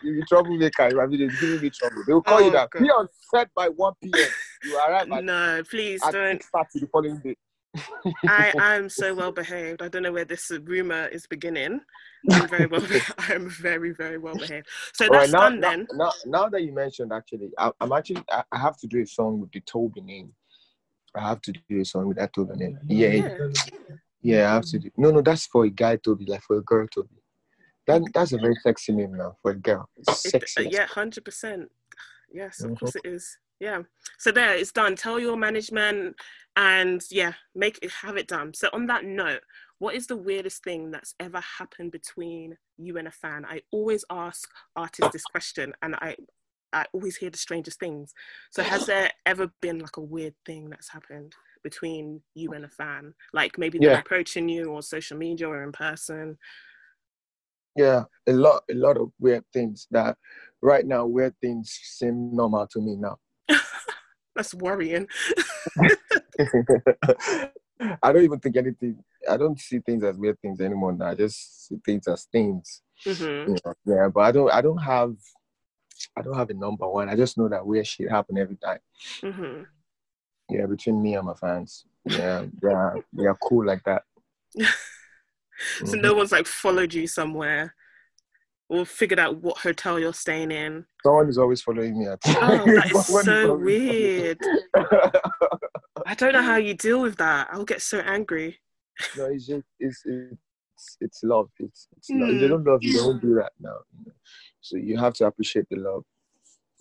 you 0.03 0.15
be 0.15 0.23
troublemaker. 0.27 0.91
My 0.95 1.05
video 1.05 1.27
is 1.27 1.39
giving 1.39 1.61
me 1.61 1.69
trouble. 1.69 2.03
They 2.05 2.13
will 2.13 2.21
call 2.21 2.39
oh, 2.39 2.45
you 2.45 2.51
that. 2.51 2.69
God. 2.71 2.81
Be 2.81 2.89
on 2.89 3.07
set 3.33 3.49
by 3.55 3.69
one 3.69 3.93
p.m. 4.03 4.27
You 4.63 4.77
arrive. 4.77 5.11
At, 5.11 5.23
no, 5.23 5.63
please 5.69 6.01
don't. 6.11 6.43
Start 6.43 6.67
the 6.73 6.87
following 6.91 7.19
day. 7.19 7.37
I 8.27 8.53
am 8.75 8.89
so 8.89 9.13
well 9.13 9.31
behaved. 9.31 9.81
I 9.81 9.87
don't 9.87 10.03
know 10.03 10.11
where 10.11 10.25
this 10.25 10.51
rumor 10.63 11.07
is 11.07 11.27
beginning. 11.27 11.81
I'm 12.31 12.47
very 12.47 12.65
well. 12.65 12.85
I'm 13.17 13.49
very 13.49 13.91
very 13.91 14.17
well 14.17 14.35
behaved. 14.35 14.67
So 14.93 15.07
that's 15.09 15.31
right, 15.31 15.31
now, 15.31 15.49
done 15.49 15.59
now, 15.59 15.69
then. 15.69 15.87
Now, 15.93 16.11
now 16.25 16.49
that 16.49 16.63
you 16.63 16.73
mentioned, 16.73 17.11
actually, 17.13 17.51
I, 17.57 17.71
am 17.81 17.91
actually 17.91 18.23
I, 18.29 18.43
I, 18.51 18.59
have 18.59 18.77
to 18.77 18.87
do 18.87 19.01
a 19.01 19.07
song 19.07 19.39
with 19.39 19.51
the 19.51 19.61
Tobi 19.61 20.03
name. 20.03 20.33
I 21.15 21.27
have 21.27 21.41
to 21.41 21.53
do 21.69 21.81
a 21.81 21.85
song 21.85 22.07
with 22.07 22.17
that 22.17 22.33
Tobi 22.33 22.55
name. 22.55 22.77
Yeah, 22.87 23.09
yeah. 23.09 23.37
yeah 24.21 24.51
I 24.51 24.53
have 24.55 24.65
to 24.65 24.79
do. 24.79 24.89
No, 24.97 25.11
no, 25.11 25.21
that's 25.21 25.47
for 25.47 25.65
a 25.65 25.69
guy 25.69 25.97
Tobi, 25.97 26.27
like 26.27 26.41
for 26.43 26.57
a 26.57 26.61
girl 26.61 26.87
Tobi. 26.87 27.07
That 27.87 28.01
that's 28.13 28.33
a 28.33 28.37
very 28.37 28.55
sexy 28.55 28.91
name 28.91 29.15
now 29.15 29.37
for 29.41 29.51
a 29.51 29.55
girl. 29.55 29.89
It's 29.95 30.29
sexy. 30.29 30.63
It, 30.63 30.67
uh, 30.67 30.69
yeah, 30.71 30.85
hundred 30.87 31.23
percent. 31.23 31.71
Yes, 32.31 32.61
of 32.61 32.77
course 32.77 32.95
it 32.95 33.05
is. 33.05 33.37
Yeah. 33.59 33.81
So 34.19 34.31
there, 34.31 34.55
it's 34.55 34.71
done. 34.71 34.95
Tell 34.95 35.19
your 35.19 35.37
management, 35.37 36.15
and 36.55 37.01
yeah, 37.09 37.33
make 37.55 37.79
it 37.81 37.91
have 37.91 38.17
it 38.17 38.27
done. 38.27 38.53
So 38.53 38.69
on 38.73 38.87
that 38.87 39.05
note, 39.05 39.41
what 39.79 39.95
is 39.95 40.07
the 40.07 40.17
weirdest 40.17 40.63
thing 40.63 40.91
that's 40.91 41.13
ever 41.19 41.39
happened 41.39 41.91
between 41.91 42.57
you 42.77 42.97
and 42.97 43.07
a 43.07 43.11
fan? 43.11 43.45
I 43.45 43.61
always 43.71 44.03
ask 44.09 44.49
artists 44.75 45.11
this 45.11 45.25
question, 45.25 45.73
and 45.81 45.95
I 45.95 46.15
I 46.73 46.85
always 46.93 47.15
hear 47.15 47.29
the 47.29 47.37
strangest 47.37 47.79
things. 47.79 48.13
So 48.51 48.61
has 48.63 48.85
there 48.85 49.11
ever 49.25 49.51
been 49.61 49.79
like 49.79 49.97
a 49.97 50.01
weird 50.01 50.35
thing 50.45 50.69
that's 50.69 50.89
happened 50.89 51.33
between 51.63 52.21
you 52.35 52.51
and 52.51 52.65
a 52.65 52.69
fan? 52.69 53.13
Like 53.33 53.57
maybe 53.57 53.79
they're 53.79 53.99
approaching 53.99 54.49
you 54.49 54.65
or 54.65 54.81
social 54.81 55.17
media 55.17 55.47
or 55.47 55.63
in 55.63 55.71
person? 55.71 56.37
Yeah, 57.75 58.03
a 58.27 58.33
lot 58.33 58.63
a 58.69 58.73
lot 58.73 58.97
of 58.97 59.11
weird 59.19 59.43
things 59.53 59.87
that 59.91 60.17
right 60.61 60.85
now 60.85 61.05
weird 61.05 61.35
things 61.41 61.79
seem 61.83 62.35
normal 62.35 62.67
to 62.67 62.81
me 62.81 62.95
now. 62.95 63.17
that's 64.35 64.53
worrying. 64.53 65.07
I 68.01 68.11
don't 68.11 68.23
even 68.23 68.39
think 68.39 68.57
anything 68.57 69.03
I 69.29 69.37
don't 69.37 69.59
see 69.59 69.79
things 69.79 70.03
as 70.03 70.17
weird 70.17 70.39
things 70.41 70.61
anymore 70.61 70.93
now. 70.93 71.07
I 71.07 71.15
just 71.15 71.67
see 71.67 71.77
things 71.85 72.07
as 72.07 72.25
things. 72.25 72.81
Mm-hmm. 73.05 73.51
You 73.51 73.57
know? 73.65 73.73
Yeah, 73.85 74.07
but 74.13 74.21
I 74.21 74.31
don't 74.31 74.51
I 74.51 74.61
don't 74.61 74.77
have 74.77 75.15
I 76.15 76.21
don't 76.21 76.35
have 76.37 76.49
a 76.49 76.53
number 76.53 76.87
one. 76.87 77.09
I 77.09 77.15
just 77.15 77.37
know 77.37 77.47
that 77.49 77.65
weird 77.65 77.87
shit 77.87 78.09
happen 78.09 78.37
every 78.37 78.57
time. 78.57 78.79
Mm-hmm. 79.21 79.63
Yeah, 80.49 80.65
between 80.65 81.01
me 81.01 81.15
and 81.15 81.25
my 81.25 81.33
fans. 81.33 81.85
Yeah, 82.05 82.45
yeah, 82.63 82.93
they 83.13 83.25
are 83.25 83.37
cool 83.41 83.65
like 83.65 83.83
that. 83.83 84.03
so 84.55 84.63
mm-hmm. 85.83 86.01
no 86.01 86.13
one's 86.13 86.31
like 86.31 86.47
followed 86.47 86.93
you 86.93 87.07
somewhere 87.07 87.75
or 88.69 88.85
figured 88.85 89.19
out 89.19 89.37
what 89.37 89.57
hotel 89.57 89.99
you're 89.99 90.13
staying 90.13 90.51
in. 90.51 90.85
Someone 91.03 91.29
is 91.29 91.37
always 91.37 91.61
following 91.61 91.97
me. 91.99 92.07
At 92.07 92.19
oh, 92.27 92.65
that 92.65 92.91
is 92.93 93.05
so 93.25 93.55
weird. 93.55 94.37
I 96.05 96.15
don't 96.15 96.33
know 96.33 96.41
how 96.41 96.57
you 96.57 96.73
deal 96.73 97.01
with 97.01 97.17
that. 97.17 97.47
I'll 97.51 97.65
get 97.65 97.81
so 97.81 97.99
angry. 97.99 98.59
No, 99.17 99.25
it's 99.25 99.47
just 99.47 99.65
it's 99.79 100.03
it's, 100.05 100.97
it's 101.01 101.23
love. 101.23 101.49
It's, 101.59 101.87
it's 101.97 102.11
mm. 102.11 102.21
love. 102.21 102.29
If 102.29 102.41
they 102.41 102.47
don't 102.47 102.65
love 102.65 102.83
you, 102.83 102.97
they 102.97 103.05
won't 103.05 103.21
do 103.21 103.35
that 103.35 103.51
now. 103.59 103.77
So 104.61 104.77
you 104.77 104.97
have 104.97 105.13
to 105.15 105.25
appreciate 105.25 105.67
the 105.69 105.77
love. 105.77 106.03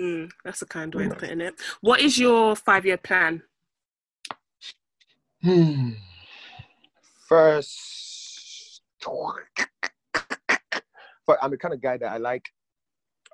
Mm, 0.01 0.31
that's 0.45 0.63
a 0.63 0.67
kind 0.67 0.95
way 0.95 1.07
of 1.07 1.19
putting 1.19 1.41
it. 1.41 1.55
What 1.81 2.01
is 2.01 2.19
your 2.19 2.55
five 2.57 2.85
year 2.85 2.99
plan? 2.99 3.43
Hmm. 5.43 5.91
First, 7.29 8.83
but 11.27 11.39
I'm 11.43 11.51
the 11.51 11.57
kind 11.57 11.75
of 11.75 11.81
guy 11.81 11.97
that 11.99 12.13
I 12.13 12.19
like. 12.19 12.45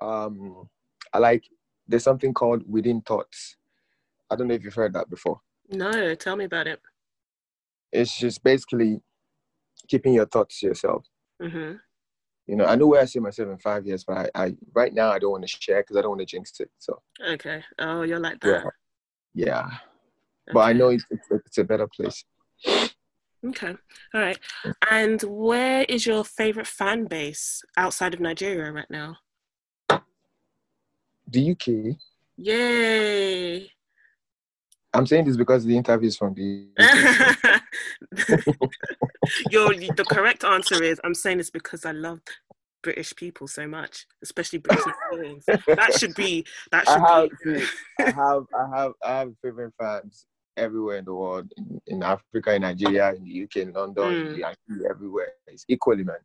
Um, 0.01 0.69
I 1.13 1.19
like. 1.19 1.43
There's 1.87 2.03
something 2.03 2.33
called 2.33 2.63
within 2.67 3.01
thoughts. 3.01 3.57
I 4.31 4.35
don't 4.35 4.47
know 4.47 4.53
if 4.53 4.63
you've 4.63 4.73
heard 4.73 4.93
that 4.93 5.09
before. 5.09 5.41
No, 5.69 6.15
tell 6.15 6.35
me 6.35 6.45
about 6.45 6.67
it. 6.67 6.79
It's 7.91 8.17
just 8.17 8.43
basically 8.43 9.01
keeping 9.87 10.13
your 10.13 10.25
thoughts 10.25 10.59
to 10.59 10.67
yourself. 10.67 11.05
Mm-hmm 11.41 11.73
you 12.47 12.55
know, 12.55 12.65
I 12.65 12.75
know 12.75 12.87
where 12.87 13.01
I 13.01 13.05
see 13.05 13.19
myself 13.19 13.49
in 13.49 13.57
five 13.57 13.85
years, 13.85 14.03
but 14.03 14.29
I, 14.35 14.45
I 14.45 14.55
right 14.73 14.93
now 14.93 15.11
I 15.11 15.19
don't 15.19 15.31
want 15.31 15.47
to 15.47 15.47
share 15.47 15.81
because 15.81 15.95
I 15.95 16.01
don't 16.01 16.11
want 16.11 16.21
to 16.21 16.25
jinx 16.25 16.59
it. 16.59 16.69
So 16.77 17.01
okay, 17.29 17.63
oh, 17.79 18.01
you're 18.01 18.19
like 18.19 18.39
that. 18.41 18.71
Yeah, 19.33 19.45
yeah. 19.45 19.65
Okay. 19.65 20.53
but 20.53 20.59
I 20.59 20.73
know 20.73 20.89
it's, 20.89 21.05
it's, 21.09 21.27
it's 21.31 21.57
a 21.57 21.63
better 21.63 21.87
place. 21.87 22.25
Okay, 23.45 23.75
all 24.13 24.21
right. 24.21 24.39
And 24.89 25.21
where 25.23 25.83
is 25.89 26.05
your 26.05 26.23
favorite 26.23 26.67
fan 26.67 27.05
base 27.05 27.61
outside 27.75 28.13
of 28.13 28.21
Nigeria 28.21 28.71
right 28.71 28.89
now? 28.89 29.17
The 31.27 31.51
UK. 31.51 31.97
Yay! 32.37 33.69
I'm 34.93 35.05
saying 35.07 35.25
this 35.25 35.35
because 35.35 35.65
the 35.65 35.75
interview 35.75 36.07
is 36.07 36.15
from 36.15 36.35
the. 36.35 36.67
Your 39.49 39.73
the 39.73 40.05
correct 40.07 40.43
answer 40.43 40.83
is 40.83 41.01
I'm 41.03 41.15
saying 41.15 41.39
this 41.39 41.49
because 41.49 41.85
I 41.85 41.91
love 41.91 42.19
British 42.83 43.15
people 43.15 43.47
so 43.47 43.67
much, 43.67 44.05
especially 44.21 44.59
British 44.59 44.85
Nigerians. 44.85 45.45
that 45.45 45.93
should 45.97 46.13
be 46.15 46.45
that 46.71 46.87
should 46.87 47.01
I 47.01 47.21
have, 47.21 47.29
be. 47.43 47.65
I 47.99 48.11
have 48.11 48.43
I 48.53 48.77
have 48.77 48.91
I 49.03 49.19
have 49.19 49.33
favorite 49.41 49.73
fans 49.79 50.27
everywhere 50.57 50.97
in 50.97 51.05
the 51.05 51.13
world, 51.13 51.51
in, 51.57 51.81
in 51.87 52.03
Africa, 52.03 52.53
in 52.53 52.61
Nigeria, 52.61 53.13
in 53.13 53.23
the 53.23 53.43
UK, 53.43 53.55
in 53.67 53.73
London, 53.73 54.03
mm. 54.03 54.35
in 54.69 54.85
everywhere. 54.89 55.33
It's 55.47 55.65
equally, 55.67 56.03
man. 56.03 56.17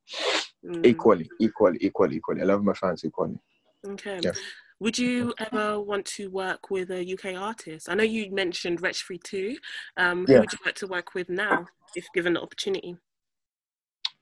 Mm. 0.64 0.86
Equally, 0.86 1.30
equally, 1.40 1.78
equally, 1.80 2.16
equally. 2.16 2.42
I 2.42 2.44
love 2.44 2.62
my 2.62 2.74
fans 2.74 3.04
equally. 3.04 3.38
Okay. 3.86 4.20
Yeah. 4.22 4.32
Would 4.80 4.98
you 4.98 5.34
ever 5.38 5.80
want 5.80 6.06
to 6.06 6.30
work 6.30 6.70
with 6.70 6.90
a 6.90 7.12
UK 7.12 7.36
artist? 7.36 7.88
I 7.88 7.94
know 7.94 8.04
you 8.04 8.30
mentioned 8.30 8.80
Wretch 8.80 9.02
32. 9.02 9.56
Um, 9.96 10.24
who 10.24 10.32
yeah. 10.32 10.40
would 10.40 10.52
you 10.52 10.58
like 10.64 10.76
to 10.76 10.86
work 10.86 11.14
with 11.14 11.28
now, 11.28 11.66
if 11.96 12.06
given 12.14 12.34
the 12.34 12.42
opportunity? 12.42 12.96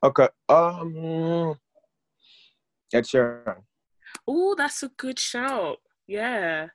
Okay. 0.02 0.28
Um, 0.48 1.56
Ed 2.92 3.04
Sheeran. 3.04 3.62
Oh, 4.26 4.54
that's 4.56 4.82
a 4.82 4.88
good 4.96 5.18
shout. 5.18 5.78
Yeah. 6.06 6.68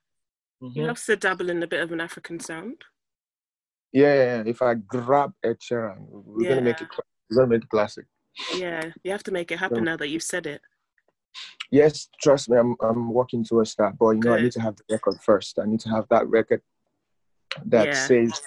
Mm-hmm. 0.62 0.74
He 0.74 0.84
loves 0.84 1.06
to 1.06 1.15
dabble 1.15 1.50
in 1.50 1.63
a 1.63 1.67
bit 1.67 1.82
of 1.82 1.91
an 1.91 2.02
African 2.02 2.39
sound. 2.39 2.84
Yeah. 3.93 4.43
If 4.45 4.62
I 4.62 4.75
grab 4.75 5.34
Ed 5.43 5.58
Sheeran, 5.60 5.97
we're 6.10 6.43
yeah. 6.43 6.49
gonna 6.49 6.62
make 6.62 6.82
it. 6.82 6.88
We're 7.30 7.38
gonna 7.38 7.47
make 7.47 7.63
it 7.63 7.69
classic. 7.69 8.06
Yeah, 8.56 8.91
you 9.04 9.12
have 9.12 9.23
to 9.23 9.32
make 9.32 9.51
it 9.51 9.60
happen 9.60 9.77
so, 9.77 9.84
now 9.84 9.97
that 9.97 10.10
you've 10.10 10.23
said 10.23 10.45
it. 10.45 10.62
Yes, 11.69 12.10
trust 12.21 12.49
me, 12.49 12.58
I'm 12.58 12.75
I'm 12.82 13.13
working 13.13 13.43
towards 13.43 13.75
that. 13.75 13.97
But 13.97 14.12
you 14.12 14.19
know, 14.19 14.32
Good. 14.32 14.39
I 14.39 14.43
need 14.43 14.51
to 14.54 14.62
have 14.62 14.75
the 14.75 14.84
record 14.89 15.19
first. 15.21 15.60
I 15.60 15.65
need 15.65 15.80
to 15.82 15.89
have 15.89 16.06
that 16.10 16.27
record 16.27 16.62
that 17.65 17.88
yeah. 17.88 17.93
says, 17.93 18.41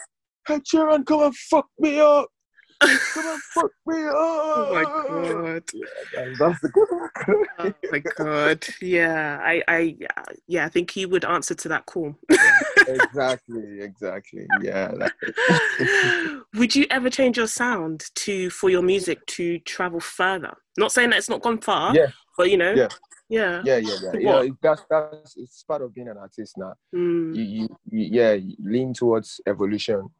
"Hey, 0.47 0.61
Sheeran, 0.61 1.05
come 1.05 1.23
and 1.23 1.37
fuck 1.37 1.67
me 1.79 2.01
up." 2.01 2.29
Come 2.81 3.27
on, 3.27 3.39
fuck 3.55 3.71
me 3.87 4.03
up. 4.05 4.15
Oh 4.15 4.71
my 4.73 4.85
god. 4.85 5.63
Yeah, 5.73 6.35
that's 6.39 6.61
the 6.61 6.69
good 6.69 6.89
one. 6.91 7.45
oh 7.59 7.75
my 7.91 7.99
god. 7.99 8.67
Yeah, 8.81 9.41
I, 9.43 9.63
I, 9.69 9.97
yeah, 10.47 10.67
I 10.67 10.69
think 10.69 10.91
he 10.91 11.07
would 11.07 11.25
answer 11.25 11.55
to 11.55 11.69
that 11.69 11.87
call. 11.87 12.15
exactly, 12.89 13.81
exactly. 13.81 14.47
Yeah. 14.63 14.93
would 16.55 16.75
you 16.75 16.87
ever 16.91 17.11
change 17.11 17.37
your 17.37 17.47
sound 17.47 18.05
to 18.17 18.51
for 18.51 18.71
your 18.71 18.83
music 18.83 19.25
to 19.27 19.59
travel 19.61 20.01
further? 20.01 20.55
Not 20.77 20.93
saying 20.93 21.11
that 21.11 21.19
it's 21.19 21.29
not 21.29 21.43
gone 21.43 21.61
far. 21.61 21.95
Yeah. 21.95 22.09
But 22.37 22.51
you 22.51 22.57
know. 22.57 22.73
Yeah. 22.73 22.89
Yeah. 23.29 23.63
Yeah, 23.65 23.77
yeah, 23.79 23.97
yeah. 24.03 24.13
You 24.15 24.25
know, 24.27 24.57
that's 24.63 24.83
that's 24.91 25.37
it's 25.37 25.63
part 25.63 25.83
of 25.83 25.95
being 25.95 26.09
an 26.09 26.19
artist 26.19 26.59
now. 26.59 26.75
Mm. 26.95 27.35
You, 27.35 27.43
you, 27.43 27.69
you, 27.91 28.09
yeah, 28.13 28.33
you 28.35 28.55
lean 28.63 28.93
towards 28.93 29.41
evolution 29.47 30.11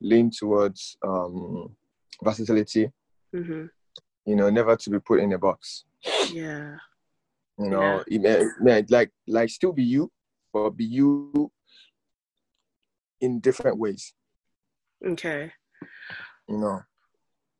lean 0.00 0.30
towards 0.30 0.96
um, 1.06 1.74
versatility. 2.22 2.90
Mm-hmm. 3.34 3.66
You 4.26 4.36
know, 4.36 4.50
never 4.50 4.76
to 4.76 4.90
be 4.90 4.98
put 5.00 5.20
in 5.20 5.32
a 5.32 5.38
box. 5.38 5.84
Yeah. 6.32 6.76
You 7.58 7.70
know, 7.70 8.04
yeah. 8.08 8.30
it 8.30 8.46
may, 8.60 8.84
like 8.88 9.10
like 9.26 9.50
still 9.50 9.72
be 9.72 9.82
you, 9.82 10.12
but 10.52 10.70
be 10.70 10.84
you 10.84 11.50
in 13.20 13.40
different 13.40 13.78
ways. 13.78 14.14
Okay. 15.04 15.50
You 16.48 16.58
know, 16.58 16.80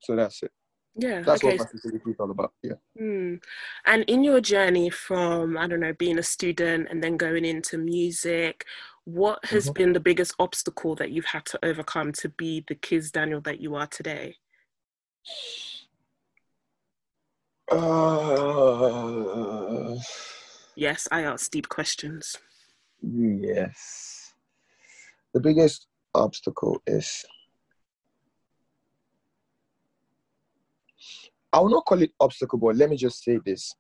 so 0.00 0.14
that's 0.14 0.42
it. 0.42 0.52
Yeah, 1.00 1.22
that's 1.22 1.44
okay. 1.44 1.56
what 1.56 1.70
versatility 1.70 2.10
is 2.10 2.16
all 2.18 2.30
about. 2.30 2.52
Yeah. 2.62 2.72
Mm. 3.00 3.40
And 3.86 4.02
in 4.04 4.24
your 4.24 4.40
journey 4.40 4.90
from 4.90 5.56
I 5.56 5.68
don't 5.68 5.78
know 5.80 5.92
being 5.92 6.18
a 6.18 6.24
student 6.24 6.88
and 6.90 7.02
then 7.02 7.16
going 7.16 7.44
into 7.44 7.78
music, 7.78 8.64
what 9.04 9.44
has 9.46 9.64
mm-hmm. 9.64 9.72
been 9.74 9.92
the 9.92 10.00
biggest 10.00 10.34
obstacle 10.40 10.96
that 10.96 11.12
you've 11.12 11.24
had 11.26 11.44
to 11.46 11.58
overcome 11.64 12.12
to 12.14 12.28
be 12.28 12.64
the 12.66 12.74
Kizz 12.74 13.12
Daniel 13.12 13.40
that 13.42 13.60
you 13.60 13.76
are 13.76 13.86
today? 13.86 14.36
Uh, 17.70 17.76
yes, 20.74 21.06
I 21.12 21.22
ask 21.22 21.50
deep 21.50 21.68
questions. 21.68 22.36
Yes. 23.00 24.34
The 25.32 25.40
biggest 25.40 25.86
obstacle 26.14 26.82
is 26.86 27.24
I 31.58 31.60
will 31.60 31.70
not 31.70 31.86
call 31.86 32.00
it 32.00 32.12
obstacle, 32.20 32.56
but 32.56 32.76
let 32.76 32.88
me 32.88 32.96
just 32.96 33.24
say 33.24 33.40
this. 33.44 33.74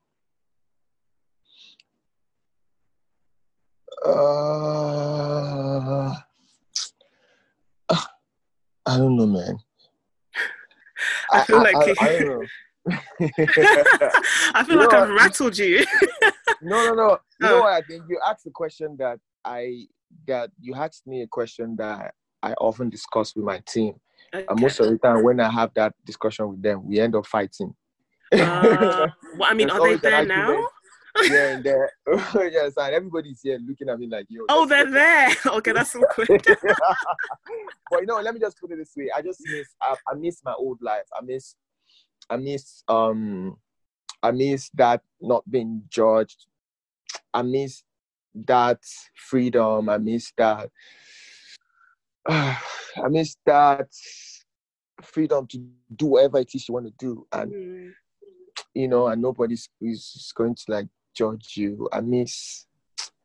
Uh, 4.04 6.12
I 8.84 8.96
don't 8.96 9.16
know, 9.16 9.28
man. 9.28 9.58
I 11.30 11.44
feel 11.44 11.58
I, 11.58 11.62
like 11.62 11.76
I, 11.76 11.94
I. 12.00 12.24
I 14.54 14.64
feel 14.64 14.74
you 14.74 14.80
like 14.80 14.92
I've 14.92 15.10
rattled 15.10 15.56
you. 15.56 15.86
no, 16.60 16.86
no, 16.86 16.94
no. 16.94 17.10
You 17.10 17.18
oh. 17.44 17.48
know 17.48 17.60
what 17.60 17.74
I 17.74 17.82
think? 17.82 18.02
You 18.08 18.18
asked 18.28 18.44
a 18.46 18.50
question 18.50 18.96
that 18.98 19.20
I 19.44 19.86
that 20.26 20.50
you 20.60 20.74
asked 20.74 21.06
me 21.06 21.22
a 21.22 21.28
question 21.28 21.76
that 21.76 22.12
I 22.42 22.54
often 22.54 22.90
discuss 22.90 23.36
with 23.36 23.44
my 23.44 23.62
team. 23.68 23.94
Okay. 24.34 24.46
And 24.48 24.60
most 24.60 24.80
of 24.80 24.90
the 24.90 24.98
time, 24.98 25.22
when 25.22 25.40
I 25.40 25.50
have 25.50 25.72
that 25.74 25.94
discussion 26.04 26.48
with 26.50 26.62
them, 26.62 26.86
we 26.86 27.00
end 27.00 27.14
up 27.14 27.26
fighting. 27.26 27.74
Uh, 28.32 29.08
well, 29.38 29.50
I 29.50 29.54
mean, 29.54 29.70
are 29.70 29.80
they 29.80 29.96
there 29.96 30.24
now? 30.24 30.68
yeah, 31.22 31.48
and 31.48 31.64
there. 31.64 31.90
yes, 32.34 32.74
and 32.76 32.94
everybody's 32.94 33.40
here 33.42 33.58
looking 33.66 33.88
at 33.88 33.98
me 33.98 34.06
like, 34.06 34.26
yo. 34.28 34.42
Oh, 34.48 34.66
they're 34.66 34.90
there. 34.90 35.28
Okay, 35.46 35.72
that's 35.72 35.94
awkward. 35.96 36.28
but 36.28 38.00
you 38.00 38.06
know, 38.06 38.20
let 38.20 38.34
me 38.34 38.40
just 38.40 38.60
put 38.60 38.70
it 38.70 38.76
this 38.76 38.92
way. 38.96 39.08
I 39.16 39.22
just 39.22 39.40
miss. 39.46 39.68
I, 39.80 39.94
I 40.10 40.14
miss 40.14 40.42
my 40.44 40.52
old 40.52 40.78
life. 40.82 41.06
I 41.16 41.24
miss. 41.24 41.54
I 42.28 42.36
miss. 42.36 42.82
Um. 42.88 43.56
I 44.20 44.32
miss 44.32 44.68
that 44.74 45.02
not 45.20 45.48
being 45.48 45.84
judged. 45.88 46.46
I 47.32 47.42
miss 47.42 47.84
that 48.34 48.80
freedom. 49.14 49.88
I 49.88 49.98
miss 49.98 50.32
that. 50.36 50.70
Uh, 52.26 52.56
I 53.04 53.08
miss 53.08 53.36
that 53.46 53.88
freedom 55.02 55.46
to 55.48 55.64
do 55.94 56.06
whatever 56.06 56.38
it 56.38 56.50
is 56.54 56.68
you 56.68 56.74
want 56.74 56.86
to 56.86 56.92
do, 56.98 57.26
and 57.32 57.52
mm. 57.52 57.90
you 58.74 58.88
know, 58.88 59.08
and 59.08 59.22
nobody's 59.22 59.68
is 59.80 60.32
going 60.36 60.54
to 60.54 60.64
like 60.68 60.88
judge 61.14 61.56
you. 61.56 61.88
I 61.92 62.00
miss. 62.00 62.66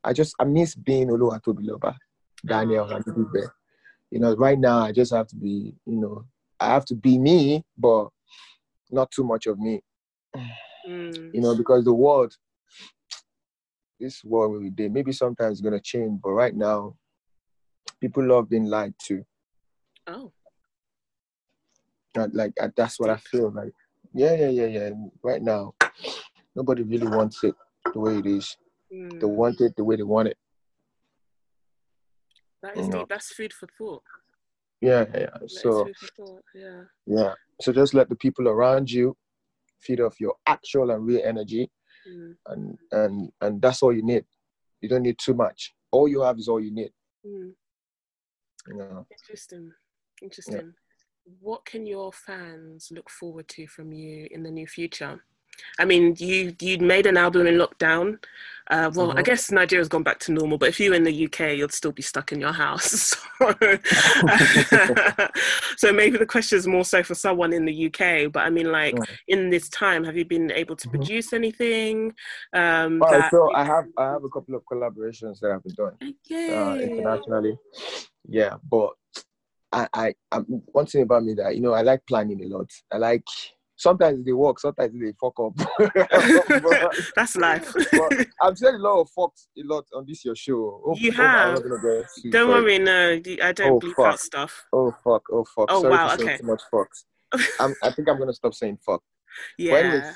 I 0.03 0.13
just 0.13 0.35
I 0.39 0.43
miss 0.43 0.75
being 0.75 1.07
Oluwatobiloba, 1.09 1.95
Daniel, 2.45 2.89
and 2.89 3.05
Bibe. 3.05 3.49
You 4.11 4.19
know, 4.19 4.35
right 4.35 4.59
now 4.59 4.79
I 4.79 4.91
just 4.91 5.13
have 5.13 5.27
to 5.27 5.35
be. 5.35 5.73
You 5.85 5.99
know, 5.99 6.25
I 6.59 6.67
have 6.67 6.85
to 6.85 6.95
be 6.95 7.17
me, 7.17 7.63
but 7.77 8.09
not 8.91 9.11
too 9.11 9.23
much 9.23 9.47
of 9.47 9.59
me. 9.59 9.81
Mm. 10.87 11.33
You 11.33 11.41
know, 11.41 11.55
because 11.55 11.85
the 11.85 11.93
world 11.93 12.35
this 13.99 14.23
world 14.23 14.61
we 14.61 14.69
did, 14.69 14.91
maybe 14.91 15.11
sometimes 15.11 15.53
it's 15.53 15.61
gonna 15.61 15.79
change, 15.79 16.19
but 16.21 16.31
right 16.31 16.55
now, 16.55 16.95
people 18.03 18.27
love 18.27 18.49
being 18.49 18.65
lied 18.65 18.93
to. 19.07 19.23
Oh. 20.07 20.33
like 22.33 22.51
that's 22.75 22.99
what 22.99 23.09
I 23.09 23.15
feel 23.15 23.49
like. 23.51 23.71
Yeah, 24.13 24.35
yeah, 24.35 24.49
yeah, 24.49 24.65
yeah. 24.65 24.89
Right 25.23 25.41
now, 25.41 25.73
nobody 26.53 26.83
really 26.83 27.07
wants 27.07 27.45
it 27.45 27.55
the 27.93 27.99
way 27.99 28.17
it 28.17 28.25
is. 28.25 28.57
Mm. 28.93 29.21
They 29.21 29.25
want 29.25 29.61
it 29.61 29.73
the 29.77 29.85
way 29.85 29.95
they 29.95 30.03
want 30.03 30.27
it. 30.27 30.37
That 32.61 32.77
is 32.77 32.89
deep. 32.89 33.07
That's 33.07 33.31
food 33.31 33.53
for 33.53 33.67
thought. 33.77 34.03
Yeah, 34.81 35.05
yeah. 35.13 35.37
That 35.39 35.49
so, 35.49 35.89
yeah. 36.53 36.81
Yeah. 37.05 37.33
So 37.61 37.71
just 37.71 37.93
let 37.93 38.09
the 38.09 38.17
people 38.17 38.49
around 38.49 38.91
you 38.91 39.15
feed 39.79 40.01
off 40.01 40.19
your 40.19 40.35
actual 40.45 40.91
and 40.91 41.05
real 41.05 41.21
energy 41.23 41.71
mm. 42.05 42.35
and 42.47 42.77
and 42.91 43.31
and 43.39 43.61
that's 43.61 43.81
all 43.81 43.93
you 43.93 44.03
need. 44.03 44.25
You 44.81 44.89
don't 44.89 45.03
need 45.03 45.17
too 45.17 45.33
much. 45.33 45.73
All 45.91 46.09
you 46.09 46.21
have 46.21 46.37
is 46.37 46.49
all 46.49 46.59
you 46.59 46.73
need. 46.73 46.91
Mm. 47.25 47.53
Yeah. 48.67 49.03
Interesting. 49.11 49.71
Interesting. 50.21 50.73
Yeah. 51.25 51.33
What 51.39 51.65
can 51.65 51.85
your 51.85 52.11
fans 52.11 52.89
look 52.91 53.09
forward 53.09 53.47
to 53.49 53.67
from 53.67 53.93
you 53.93 54.27
in 54.31 54.43
the 54.43 54.51
near 54.51 54.67
future? 54.67 55.23
I 55.79 55.85
mean, 55.85 56.15
you 56.17 56.55
you 56.59 56.77
made 56.79 57.05
an 57.05 57.17
album 57.17 57.47
in 57.47 57.55
lockdown. 57.55 58.19
Uh, 58.71 58.89
well, 58.95 59.09
mm-hmm. 59.09 59.17
I 59.17 59.23
guess 59.23 59.51
Nigeria's 59.51 59.89
gone 59.89 60.03
back 60.03 60.19
to 60.19 60.31
normal, 60.31 60.57
but 60.57 60.69
if 60.69 60.79
you're 60.79 60.93
in 60.93 61.03
the 61.03 61.25
UK, 61.25 61.57
you'd 61.57 61.73
still 61.73 61.91
be 61.91 62.01
stuck 62.01 62.31
in 62.31 62.39
your 62.39 62.53
house. 62.53 63.13
So, 63.39 63.51
so 65.77 65.91
maybe 65.91 66.17
the 66.17 66.25
question 66.25 66.57
is 66.57 66.65
more 66.65 66.85
so 66.85 67.03
for 67.03 67.13
someone 67.13 67.51
in 67.51 67.65
the 67.65 67.87
UK. 67.87 68.31
But 68.31 68.43
I 68.45 68.49
mean, 68.49 68.71
like 68.71 68.95
in 69.27 69.49
this 69.49 69.67
time, 69.67 70.05
have 70.05 70.15
you 70.15 70.23
been 70.23 70.49
able 70.51 70.77
to 70.77 70.87
mm-hmm. 70.87 70.97
produce 70.97 71.33
anything? 71.33 72.13
Um, 72.53 72.99
well, 72.99 73.11
that... 73.11 73.31
so 73.31 73.53
I 73.53 73.65
have 73.65 73.85
I 73.97 74.11
have 74.11 74.23
a 74.23 74.29
couple 74.29 74.55
of 74.55 74.63
collaborations 74.71 75.39
that 75.41 75.51
I've 75.51 75.63
been 75.63 75.73
doing 75.73 76.53
uh, 76.53 76.75
internationally. 76.75 77.57
Yeah, 78.29 78.55
but 78.69 78.91
I, 79.73 79.87
I 79.93 80.13
I'm, 80.31 80.45
one 80.71 80.85
thing 80.85 81.01
about 81.01 81.25
me 81.25 81.33
that 81.33 81.55
you 81.55 81.61
know 81.61 81.73
I 81.73 81.81
like 81.81 82.05
planning 82.07 82.41
a 82.43 82.47
lot. 82.47 82.69
I 82.91 82.97
like 82.97 83.27
sometimes 83.83 84.25
they 84.25 84.31
work, 84.31 84.59
sometimes 84.59 84.93
they 84.99 85.13
fuck 85.19 85.37
up. 85.39 85.53
but, 85.77 86.95
That's 87.15 87.35
life. 87.35 87.73
I've 88.41 88.57
said 88.57 88.75
a 88.75 88.77
lot 88.77 89.01
of 89.01 89.09
fucks 89.17 89.47
a 89.57 89.63
lot 89.65 89.85
on 89.93 90.05
this 90.07 90.23
your 90.25 90.35
show. 90.35 90.81
Oh, 90.85 90.95
you 90.95 91.11
have. 91.11 91.61
don't 92.31 92.49
worry, 92.49 92.79
no, 92.79 93.19
I 93.43 93.51
don't 93.51 93.71
oh, 93.73 93.79
bleep 93.79 93.95
fuck. 93.95 94.19
stuff. 94.19 94.65
Oh 94.71 94.91
fuck! 95.03 95.23
Oh 95.31 95.45
fuck! 95.55 95.65
Oh 95.69 95.81
Sorry 95.81 95.93
wow! 95.93 96.13
okay. 96.13 96.37
Too 96.37 96.47
much 96.47 96.61
fucks. 96.73 97.03
I'm, 97.59 97.75
I 97.83 97.91
think 97.91 98.09
I'm 98.09 98.17
gonna 98.17 98.33
stop 98.33 98.53
saying 98.53 98.77
fuck. 98.85 99.01
Yeah. 99.57 99.75
Anyways, 99.75 100.15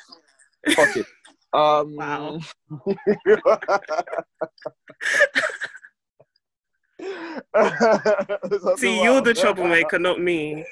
fuck 0.76 0.98
it. 0.98 1.06
Um, 1.54 1.96
wow. 1.96 2.40
See, 8.78 9.04
you're 9.04 9.22
the 9.22 9.34
troublemaker, 9.36 10.00
not 10.00 10.20
me. 10.22 10.66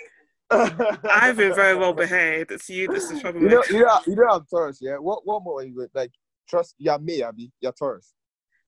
I've 0.52 1.38
been 1.38 1.56
very 1.56 1.76
well 1.76 1.94
behaved. 2.04 2.52
It's 2.52 2.70
you 2.70 2.88
This 2.88 3.10
is 3.12 3.22
trouble. 3.22 3.42
You 3.42 3.50
know, 3.50 3.64
you 3.70 3.80
know, 3.80 4.00
you 4.06 4.16
know, 4.16 4.28
I'm 4.30 4.46
Taurus. 4.46 4.80
Yeah. 4.82 4.98
What, 4.98 5.26
what 5.26 5.44
more 5.44 5.60
are 5.62 5.64
you 5.64 5.76
with? 5.76 5.90
Like, 5.94 6.12
trust. 6.48 6.76
Yeah, 6.78 6.98
me, 6.98 7.24
Abby. 7.24 7.52
You're 7.62 7.72
Taurus. 7.72 8.14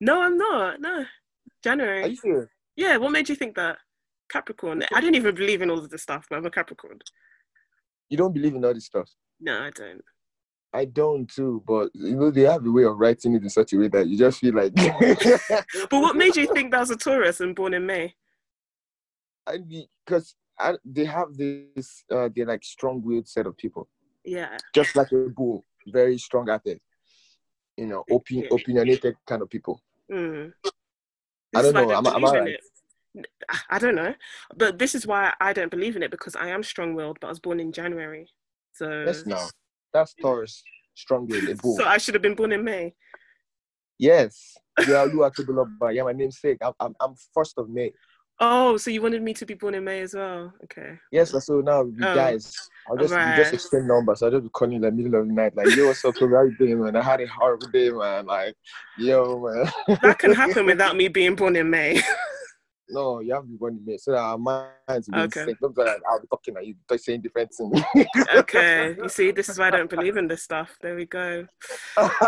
No, 0.00 0.22
I'm 0.22 0.36
not. 0.36 0.80
No, 0.80 1.04
January. 1.62 2.02
Are 2.02 2.08
you 2.08 2.16
serious? 2.16 2.48
Yeah. 2.76 2.96
What 2.96 3.12
made 3.12 3.28
you 3.28 3.34
think 3.34 3.54
that? 3.56 3.78
Capricorn. 4.30 4.84
I 4.94 5.00
don't 5.00 5.14
even 5.14 5.34
believe 5.34 5.62
in 5.62 5.70
all 5.70 5.78
of 5.78 5.88
this 5.90 6.02
stuff, 6.02 6.26
but 6.28 6.36
I'm 6.36 6.46
a 6.46 6.50
Capricorn. 6.50 6.98
You 8.10 8.18
don't 8.18 8.34
believe 8.34 8.54
in 8.54 8.64
all 8.64 8.74
this 8.74 8.86
stuff? 8.86 9.08
No, 9.40 9.62
I 9.62 9.70
don't. 9.70 10.02
I 10.74 10.84
don't 10.84 11.26
too, 11.28 11.62
but 11.66 11.90
you 11.94 12.14
know 12.14 12.30
they 12.30 12.42
have 12.42 12.66
a 12.66 12.70
way 12.70 12.84
of 12.84 12.98
writing 12.98 13.34
it 13.34 13.42
in 13.42 13.48
such 13.48 13.72
a 13.72 13.78
way 13.78 13.88
that 13.88 14.06
you 14.06 14.18
just 14.18 14.40
feel 14.40 14.54
like. 14.54 14.74
but 15.90 16.00
what 16.00 16.14
made 16.14 16.36
you 16.36 16.46
think 16.52 16.72
that 16.72 16.80
was 16.80 16.90
a 16.90 16.96
Taurus 16.96 17.40
and 17.40 17.56
born 17.56 17.72
in 17.72 17.86
May? 17.86 18.14
I 19.46 19.58
mean 19.58 19.86
because 20.04 20.34
they 20.84 21.04
have 21.04 21.36
this 21.36 22.04
uh, 22.10 22.28
they're 22.34 22.46
like 22.46 22.64
strong-willed 22.64 23.28
set 23.28 23.46
of 23.46 23.56
people. 23.56 23.88
Yeah. 24.24 24.56
Just 24.74 24.96
like 24.96 25.12
a 25.12 25.28
bull, 25.28 25.64
very 25.86 26.18
strong 26.18 26.48
at 26.50 26.62
it. 26.66 26.80
You 27.76 27.86
know, 27.86 28.04
open, 28.10 28.46
opinionated 28.50 29.16
kind 29.26 29.40
of 29.40 29.48
people. 29.48 29.80
Mm. 30.10 30.52
I 31.54 31.62
don't 31.62 31.74
know. 31.74 31.90
I 31.90 31.98
am 31.98 32.24
I 32.24 32.38
right? 32.38 32.56
I 33.70 33.78
don't 33.78 33.94
know, 33.94 34.14
but 34.56 34.78
this 34.78 34.94
is 34.94 35.06
why 35.06 35.32
I 35.40 35.52
don't 35.52 35.70
believe 35.70 35.96
in 35.96 36.02
it 36.02 36.10
because 36.10 36.36
I 36.36 36.48
am 36.48 36.62
strong-willed, 36.62 37.18
but 37.20 37.28
I 37.28 37.30
was 37.30 37.40
born 37.40 37.58
in 37.58 37.72
January. 37.72 38.28
So 38.74 39.04
that's 39.04 39.26
no, 39.26 39.42
that's 39.92 40.14
Taurus, 40.20 40.62
strong-willed, 40.94 41.48
a 41.48 41.54
bull. 41.56 41.76
so 41.76 41.84
I 41.84 41.98
should 41.98 42.14
have 42.14 42.22
been 42.22 42.34
born 42.34 42.52
in 42.52 42.62
May. 42.62 42.94
Yes, 43.98 44.56
yeah, 44.86 45.06
yeah, 45.06 46.02
my 46.02 46.12
namesake. 46.12 46.58
I'm, 46.62 46.74
I'm, 46.78 46.94
I'm 47.00 47.14
first 47.34 47.58
of 47.58 47.68
May. 47.68 47.92
Oh, 48.40 48.76
so 48.76 48.90
you 48.90 49.02
wanted 49.02 49.22
me 49.22 49.34
to 49.34 49.44
be 49.44 49.54
born 49.54 49.74
in 49.74 49.82
May 49.82 50.00
as 50.00 50.14
well? 50.14 50.52
Okay. 50.64 50.96
Yes, 51.10 51.32
so 51.44 51.60
now 51.60 51.82
you 51.82 51.96
oh. 52.02 52.14
guys, 52.14 52.54
I'll 52.88 52.96
just 52.96 53.12
right. 53.12 53.36
just 53.36 53.52
extend 53.52 53.88
numbers. 53.88 54.22
I'll 54.22 54.30
just 54.30 54.44
be 54.44 54.48
calling 54.50 54.74
in 54.74 54.82
the 54.82 54.92
middle 54.92 55.20
of 55.20 55.26
the 55.26 55.32
night, 55.32 55.56
like, 55.56 55.74
yo, 55.74 55.88
what's 55.88 56.04
up, 56.04 56.14
how 56.18 56.42
you 56.42 56.56
doing, 56.56 56.80
man? 56.80 56.94
I 56.94 57.02
had 57.02 57.20
a 57.20 57.26
horrible 57.26 57.66
day, 57.68 57.90
man. 57.90 58.26
Like, 58.26 58.54
yo, 58.96 59.40
man. 59.40 59.98
that 60.02 60.18
can 60.20 60.32
happen 60.32 60.66
without 60.66 60.96
me 60.96 61.08
being 61.08 61.34
born 61.34 61.56
in 61.56 61.68
May. 61.68 62.00
no, 62.88 63.18
you 63.18 63.34
have 63.34 63.42
to 63.42 63.48
be 63.48 63.56
born 63.56 63.76
in 63.76 63.84
May, 63.84 63.96
so 63.96 64.12
that 64.12 64.18
our 64.18 64.38
minds 64.38 65.08
will 65.08 65.22
okay. 65.22 65.44
sync. 65.44 65.58
Like, 65.60 65.88
ah, 65.88 66.10
I'll 66.10 66.20
be 66.20 66.28
talking 66.28 66.56
at 66.56 66.64
you, 66.64 66.76
saying 66.96 67.22
different 67.22 67.52
things. 67.52 67.82
okay, 68.36 68.94
you 68.96 69.08
see, 69.08 69.32
this 69.32 69.48
is 69.48 69.58
why 69.58 69.66
I 69.66 69.70
don't 69.70 69.90
believe 69.90 70.16
in 70.16 70.28
this 70.28 70.44
stuff. 70.44 70.76
There 70.80 70.94
we 70.94 71.06
go. 71.06 71.44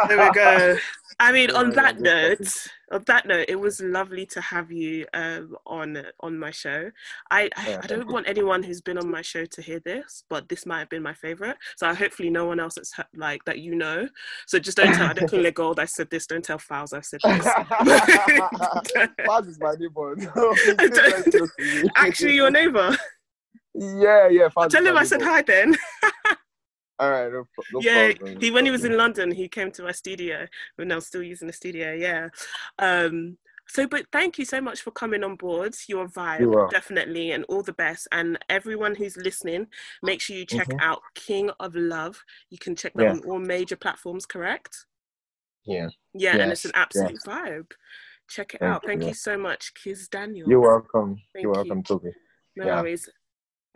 There 0.08 0.18
we 0.26 0.30
go. 0.32 0.76
I 1.20 1.32
mean, 1.32 1.50
on 1.50 1.70
that 1.72 2.00
note, 2.00 2.66
on 2.90 3.05
that 3.07 3.26
note, 3.26 3.46
it 3.48 3.59
was 3.59 3.81
lovely 3.81 4.26
to 4.26 4.40
have 4.40 4.72
you 4.72 5.07
um, 5.14 5.57
on 5.66 6.03
on 6.20 6.38
my 6.38 6.50
show. 6.50 6.90
I 7.31 7.48
I, 7.57 7.79
I 7.83 7.87
don't 7.87 8.11
want 8.11 8.29
anyone 8.29 8.62
who's 8.62 8.81
been 8.81 8.98
on 8.98 9.11
my 9.11 9.22
show 9.22 9.44
to 9.44 9.62
hear 9.62 9.81
this, 9.81 10.24
but 10.29 10.48
this 10.48 10.66
might 10.66 10.81
have 10.81 10.88
been 10.88 11.03
my 11.03 11.14
favorite. 11.14 11.57
So 11.76 11.92
hopefully, 11.94 12.31
no 12.31 12.46
one 12.46 12.59
else 12.61 12.74
that's 12.74 12.92
like 13.14 13.44
that 13.44 13.59
you 13.61 13.74
know. 13.74 14.09
So 14.46 14.59
just 14.59 14.76
don't 14.76 14.94
tell 14.94 15.09
Adekunle 15.14 15.55
Gold 15.61 15.79
I 15.79 15.85
said 15.85 16.11
this. 16.11 16.26
Don't 16.26 16.44
tell 16.44 16.59
Fowles 16.59 16.92
I 16.92 17.00
said 17.00 17.20
this. 17.22 17.44
Fowles 19.26 19.46
is 19.46 19.61
my 19.61 19.74
neighbor. 19.79 20.16
Actually, 21.96 22.35
your 22.35 22.50
neighbor. 22.50 22.96
Yeah, 23.74 24.29
yeah. 24.29 24.48
Tell 24.68 24.85
him 24.85 24.96
I 24.96 25.05
said 25.05 25.22
hi 25.22 25.42
then. 25.42 25.76
All 27.00 27.10
right. 27.10 27.32
No, 27.32 27.46
no 27.72 27.80
yeah, 27.80 28.12
problem. 28.12 28.40
he 28.40 28.50
when 28.50 28.66
he 28.66 28.70
was 28.70 28.84
in 28.84 28.96
London, 28.96 29.30
he 29.32 29.48
came 29.48 29.70
to 29.72 29.82
my 29.82 29.92
studio 29.92 30.46
when 30.76 30.92
I 30.92 30.96
was 30.96 31.06
still 31.06 31.22
using 31.22 31.46
the 31.46 31.52
studio. 31.52 31.94
Yeah. 31.94 32.28
Um, 32.78 33.38
so, 33.66 33.86
but 33.86 34.04
thank 34.12 34.36
you 34.36 34.44
so 34.44 34.60
much 34.60 34.82
for 34.82 34.90
coming 34.90 35.22
on 35.22 35.36
board. 35.36 35.76
You're 35.86 36.04
a 36.04 36.08
vibe, 36.08 36.40
you 36.40 36.68
definitely, 36.70 37.30
and 37.30 37.44
all 37.44 37.62
the 37.62 37.72
best. 37.72 38.08
And 38.10 38.36
everyone 38.50 38.96
who's 38.96 39.16
listening, 39.16 39.68
make 40.02 40.20
sure 40.20 40.36
you 40.36 40.44
check 40.44 40.68
mm-hmm. 40.68 40.80
out 40.80 41.00
King 41.14 41.50
of 41.60 41.74
Love. 41.76 42.22
You 42.50 42.58
can 42.58 42.74
check 42.74 42.92
that 42.94 43.04
yeah. 43.04 43.12
on 43.12 43.20
all 43.20 43.38
major 43.38 43.76
platforms, 43.76 44.26
correct? 44.26 44.86
Yeah. 45.64 45.88
Yeah, 46.14 46.34
yes. 46.34 46.40
and 46.40 46.52
it's 46.52 46.64
an 46.64 46.72
absolute 46.74 47.12
yes. 47.12 47.22
vibe. 47.24 47.70
Check 48.28 48.54
it 48.54 48.60
thank 48.60 48.72
out. 48.74 48.84
Thank 48.84 49.02
you, 49.02 49.08
you 49.08 49.14
so 49.14 49.38
much, 49.38 49.72
Kizz 49.74 50.10
Daniel. 50.10 50.48
You're 50.48 50.60
welcome. 50.60 51.16
Thank 51.32 51.44
You're 51.44 51.52
welcome, 51.52 51.82
Tobi. 51.84 52.12
No 52.56 52.66
yeah. 52.66 52.82
worries. 52.82 53.08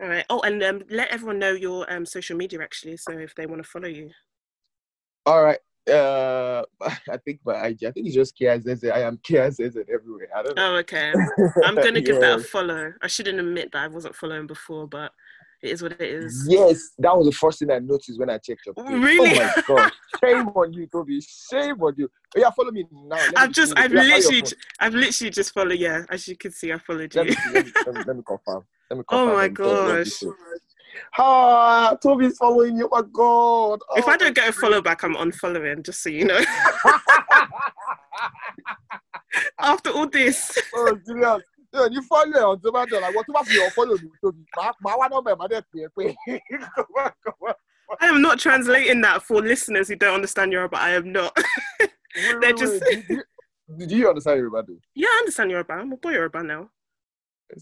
All 0.01 0.09
right. 0.09 0.25
Oh, 0.29 0.41
and 0.41 0.61
um, 0.63 0.81
let 0.89 1.09
everyone 1.09 1.39
know 1.39 1.51
your 1.51 1.91
um, 1.91 2.05
social 2.05 2.35
media 2.35 2.61
actually, 2.61 2.97
so 2.97 3.13
if 3.13 3.33
they 3.35 3.45
want 3.45 3.63
to 3.63 3.69
follow 3.69 3.87
you. 3.87 4.09
All 5.25 5.43
right. 5.43 5.59
Uh, 5.89 6.63
I 7.09 7.17
think 7.23 7.39
my 7.45 7.67
IG. 7.67 7.85
I 7.85 7.91
think 7.91 8.07
it's 8.07 8.15
just 8.15 8.37
KIZZ. 8.37 8.91
I 8.91 9.01
am 9.01 9.17
KIZZ 9.17 9.77
everywhere. 9.93 10.29
I 10.35 10.43
don't 10.43 10.57
know. 10.57 10.73
Oh, 10.73 10.75
okay. 10.77 11.13
I'm 11.63 11.75
gonna 11.75 12.01
give 12.01 12.19
that 12.19 12.39
a 12.39 12.43
follow. 12.43 12.93
I 13.01 13.07
shouldn't 13.07 13.39
admit 13.39 13.71
that 13.71 13.83
I 13.83 13.87
wasn't 13.87 14.15
following 14.15 14.47
before, 14.47 14.87
but 14.87 15.11
It 15.61 15.71
is 15.71 15.81
what 15.81 15.93
it 15.93 16.01
is. 16.01 16.45
Yes, 16.49 16.91
that 16.99 17.15
was 17.17 17.27
the 17.27 17.31
first 17.31 17.59
thing 17.59 17.71
I 17.71 17.79
noticed 17.79 18.19
when 18.19 18.29
I 18.29 18.37
checked 18.37 18.65
your 18.65 18.75
page. 18.75 18.85
Really? 18.87 19.39
Oh 19.39 19.43
my 19.43 19.63
god! 19.67 19.91
Shame 20.23 20.47
on 20.49 20.73
you, 20.73 20.87
Tobi. 20.87 21.23
Shame 21.25 21.81
on 21.81 21.93
you. 21.97 22.09
Oh, 22.35 22.39
yeah, 22.39 22.51
follow 22.51 22.71
me 22.71 22.85
now. 22.91 23.15
Let 23.15 23.37
I've 23.37 23.49
me 23.49 23.53
just, 23.53 23.73
I've 23.77 23.93
Yeah, 23.93 24.03
how 24.03 24.07
your 24.17 24.31
literally, 24.31 24.53
I've 24.79 24.93
literally 24.93 25.31
just 25.31 25.53
followed. 25.53 25.79
Yeah, 25.79 26.03
as 26.09 26.27
you 26.27 26.35
can 26.35 26.51
see, 26.51 26.71
I 26.71 26.77
followed 26.77 27.15
you. 27.15 27.21
let, 27.21 27.29
me, 27.29 27.35
let, 27.53 27.65
me, 27.65 28.03
let 28.05 28.15
me 28.17 28.23
confirm. 28.27 28.65
Let 28.97 28.99
me 28.99 29.03
Oh 29.09 29.25
my 29.27 29.47
me- 29.47 29.49
me- 29.49 29.49
me 29.49 30.03
gosh. 30.03 30.23
Ah, 31.17 31.95
Tobi's 32.01 32.37
following 32.37 32.77
you. 32.77 32.89
Oh 32.91 33.01
my 33.01 33.07
god. 33.11 33.79
if 33.97 34.07
Oh 34.07 34.11
I 34.11 34.17
don't 34.17 34.35
get 34.35 34.49
a 34.49 34.51
follow 34.51 34.81
back, 34.81 35.03
I'm 35.03 35.15
unfollowing. 35.15 35.83
Just 35.83 36.01
so 36.03 36.09
you 36.09 36.25
know. 36.25 36.39
After 39.59 39.89
all 39.91 40.07
this, 40.09 40.57
oh, 40.73 40.97
serious. 41.05 41.41
Yeah, 41.73 41.87
you 41.91 42.01
follow 42.03 42.31
ẹ 42.31 42.43
on 42.51 42.59
tomato 42.61 42.99
like 43.01 43.13
what 43.15 43.25
fi 43.47 43.59
hàn 43.59 43.71
follow 43.75 43.97
mi 43.97 44.09
tóbi 44.23 44.45
màá 44.57 44.71
màá 44.83 44.95
wá 44.99 45.07
nọ́mbà 45.09 45.31
ẹ̀ 45.33 45.37
máa 45.39 45.47
dẹ̀ 45.51 45.61
pè 45.71 45.79
é 45.85 45.87
pé 45.95 46.03
come 46.75 46.95
on, 47.03 47.11
come 47.23 47.41
on. 47.49 47.53
I 47.99 48.07
am 48.07 48.21
not 48.21 48.39
translating 48.39 49.01
that 49.01 49.21
for 49.23 49.41
listeners 49.41 49.87
who 49.89 49.95
don't 49.95 50.15
understand 50.15 50.51
Yoruba. 50.53 50.77
I 50.77 50.91
am 50.95 51.11
not. 51.11 51.37
They're 52.41 52.53
just-. 52.53 52.81
Do, 53.09 53.23
do, 53.77 53.85
do 53.87 53.95
you 53.95 54.07
understand 54.09 54.37
Yoruba 54.39 54.63
though? 54.67 54.79
yeah, 54.95 55.07
I 55.09 55.17
understand 55.19 55.51
Yoruba. 55.51 55.73
I'm 55.73 55.91
a 55.91 55.97
boy 55.97 56.11
Yoruba 56.11 56.43
now. 56.43 56.69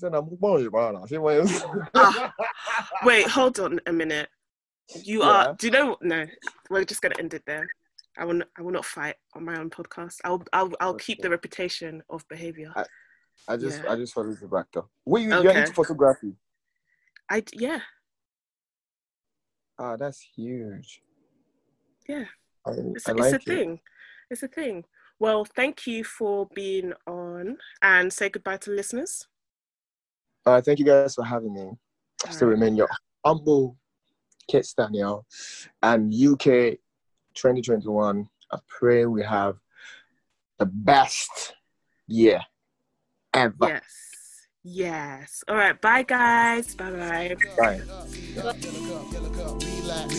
I'm 0.04 0.26
born 0.36 0.62
Yoruba. 0.62 1.08
See 1.08 1.17
what 1.17 1.36
else? 1.38 1.63
Wait, 3.04 3.28
hold 3.28 3.60
on 3.60 3.80
a 3.86 3.93
minute. 3.93 4.30
You 5.04 5.19
Yeah. 5.22 5.30
are. 5.30 5.56
Do 5.56 5.67
you 5.67 5.72
know? 5.72 5.98
No, 6.02 6.26
we're 6.69 6.86
just 6.86 7.02
gonna 7.02 7.15
end 7.19 7.34
it 7.34 7.43
there. 7.46 7.67
I 8.17 8.26
will. 8.26 8.36
Not, 8.36 8.48
I 8.58 8.62
will 8.62 8.72
not 8.72 8.86
fight 8.86 9.15
on 9.36 9.43
my 9.46 9.58
own 9.60 9.69
podcast. 9.69 10.17
I'll. 10.24 10.43
I'll. 10.54 10.72
I'll 10.80 10.96
keep 10.96 11.22
the 11.22 11.30
reputation 11.30 12.02
of 12.10 12.28
behavior. 12.28 12.72
I- 12.76 12.86
I 13.48 13.58
just 13.58 13.82
Yeah. 13.84 13.91
I 13.91 13.96
just 13.96 14.13
followed 14.13 14.39
you 14.39 14.48
back 14.48 14.67
though. 14.72 14.89
Wait, 15.06 15.24
you, 15.24 15.30
you're 15.30 15.50
Okay. 15.50 15.62
into 15.62 15.74
photography? 15.74 16.34
I. 17.30 17.43
Yeah. 17.52 17.80
Ah, 19.80 19.98
that's 19.98 20.22
huge. 20.22 21.02
Yeah. 22.08 22.26
I, 22.65 22.72
It's, 22.72 23.10
I 23.10 23.13
it's 23.13 23.22
a 23.32 23.36
it. 23.36 23.43
thing. 23.43 23.80
It's 24.30 24.43
a 24.43 24.48
thing. 24.48 24.86
Well, 25.19 25.46
thank 25.46 25.88
you 25.88 26.04
for 26.04 26.48
being 26.54 26.93
on, 27.08 27.58
and 27.82 28.13
say 28.13 28.30
goodbye 28.30 28.58
to 28.58 28.72
listeners. 28.72 29.28
Uh, 30.45 30.62
thank 30.62 30.79
you 30.79 30.86
guys 30.86 31.15
for 31.15 31.23
having 31.23 31.53
me. 31.53 31.71
I 32.25 32.32
still 32.32 32.47
Alright. 32.47 32.60
remain 32.60 32.75
your 32.75 32.89
humble 33.25 33.77
Kizz 34.51 34.75
Daniel 34.75 35.25
and 35.82 36.13
UK 36.13 36.77
2021. 37.36 38.27
I 38.51 38.58
pray 38.67 39.06
we 39.06 39.23
have 39.23 39.56
the 40.60 40.65
best 40.65 41.56
year 42.08 42.41
ever. 43.34 43.56
Yes. 43.62 43.84
Yes. 44.63 45.43
All 45.47 45.56
right. 45.56 45.79
Bye, 45.79 46.03
guys. 46.03 46.75
Bye. 46.75 47.36
Bye, 47.58 47.82
bye. 48.38 49.69
Bye. 49.88 50.13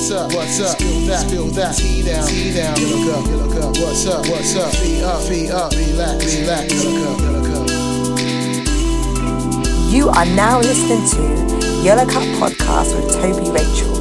What's 0.00 0.10
up? 0.10 0.32
What's 0.32 0.60
up? 0.60 0.78
Spill 0.78 1.00
that, 1.06 1.26
spill 1.28 1.46
that. 1.48 1.76
Tea 1.76 2.02
down, 2.02 2.26
tea 2.26 2.54
down. 2.54 2.76
Yellow 2.76 3.12
cup, 3.12 3.26
yellow 3.26 3.52
cup. 3.52 3.76
What's 3.76 4.06
up? 4.06 4.26
What's 4.26 4.56
up? 4.56 4.72
Feet 4.74 5.02
up, 5.02 5.22
feet 5.22 5.50
up. 5.50 5.72
Relax, 5.72 6.36
relax. 6.40 6.72
Yellow 6.72 7.04
cup, 7.04 7.20
yellow 7.20 7.44
cup. 7.46 7.68
You 9.92 10.08
are 10.08 10.26
now 10.26 10.58
listening 10.58 11.06
to 11.10 11.20
Yellow 11.82 12.06
Cup 12.06 12.22
Podcast 12.40 12.94
with 12.96 13.14
Tobi 13.14 13.52
Rachel. 13.54 13.99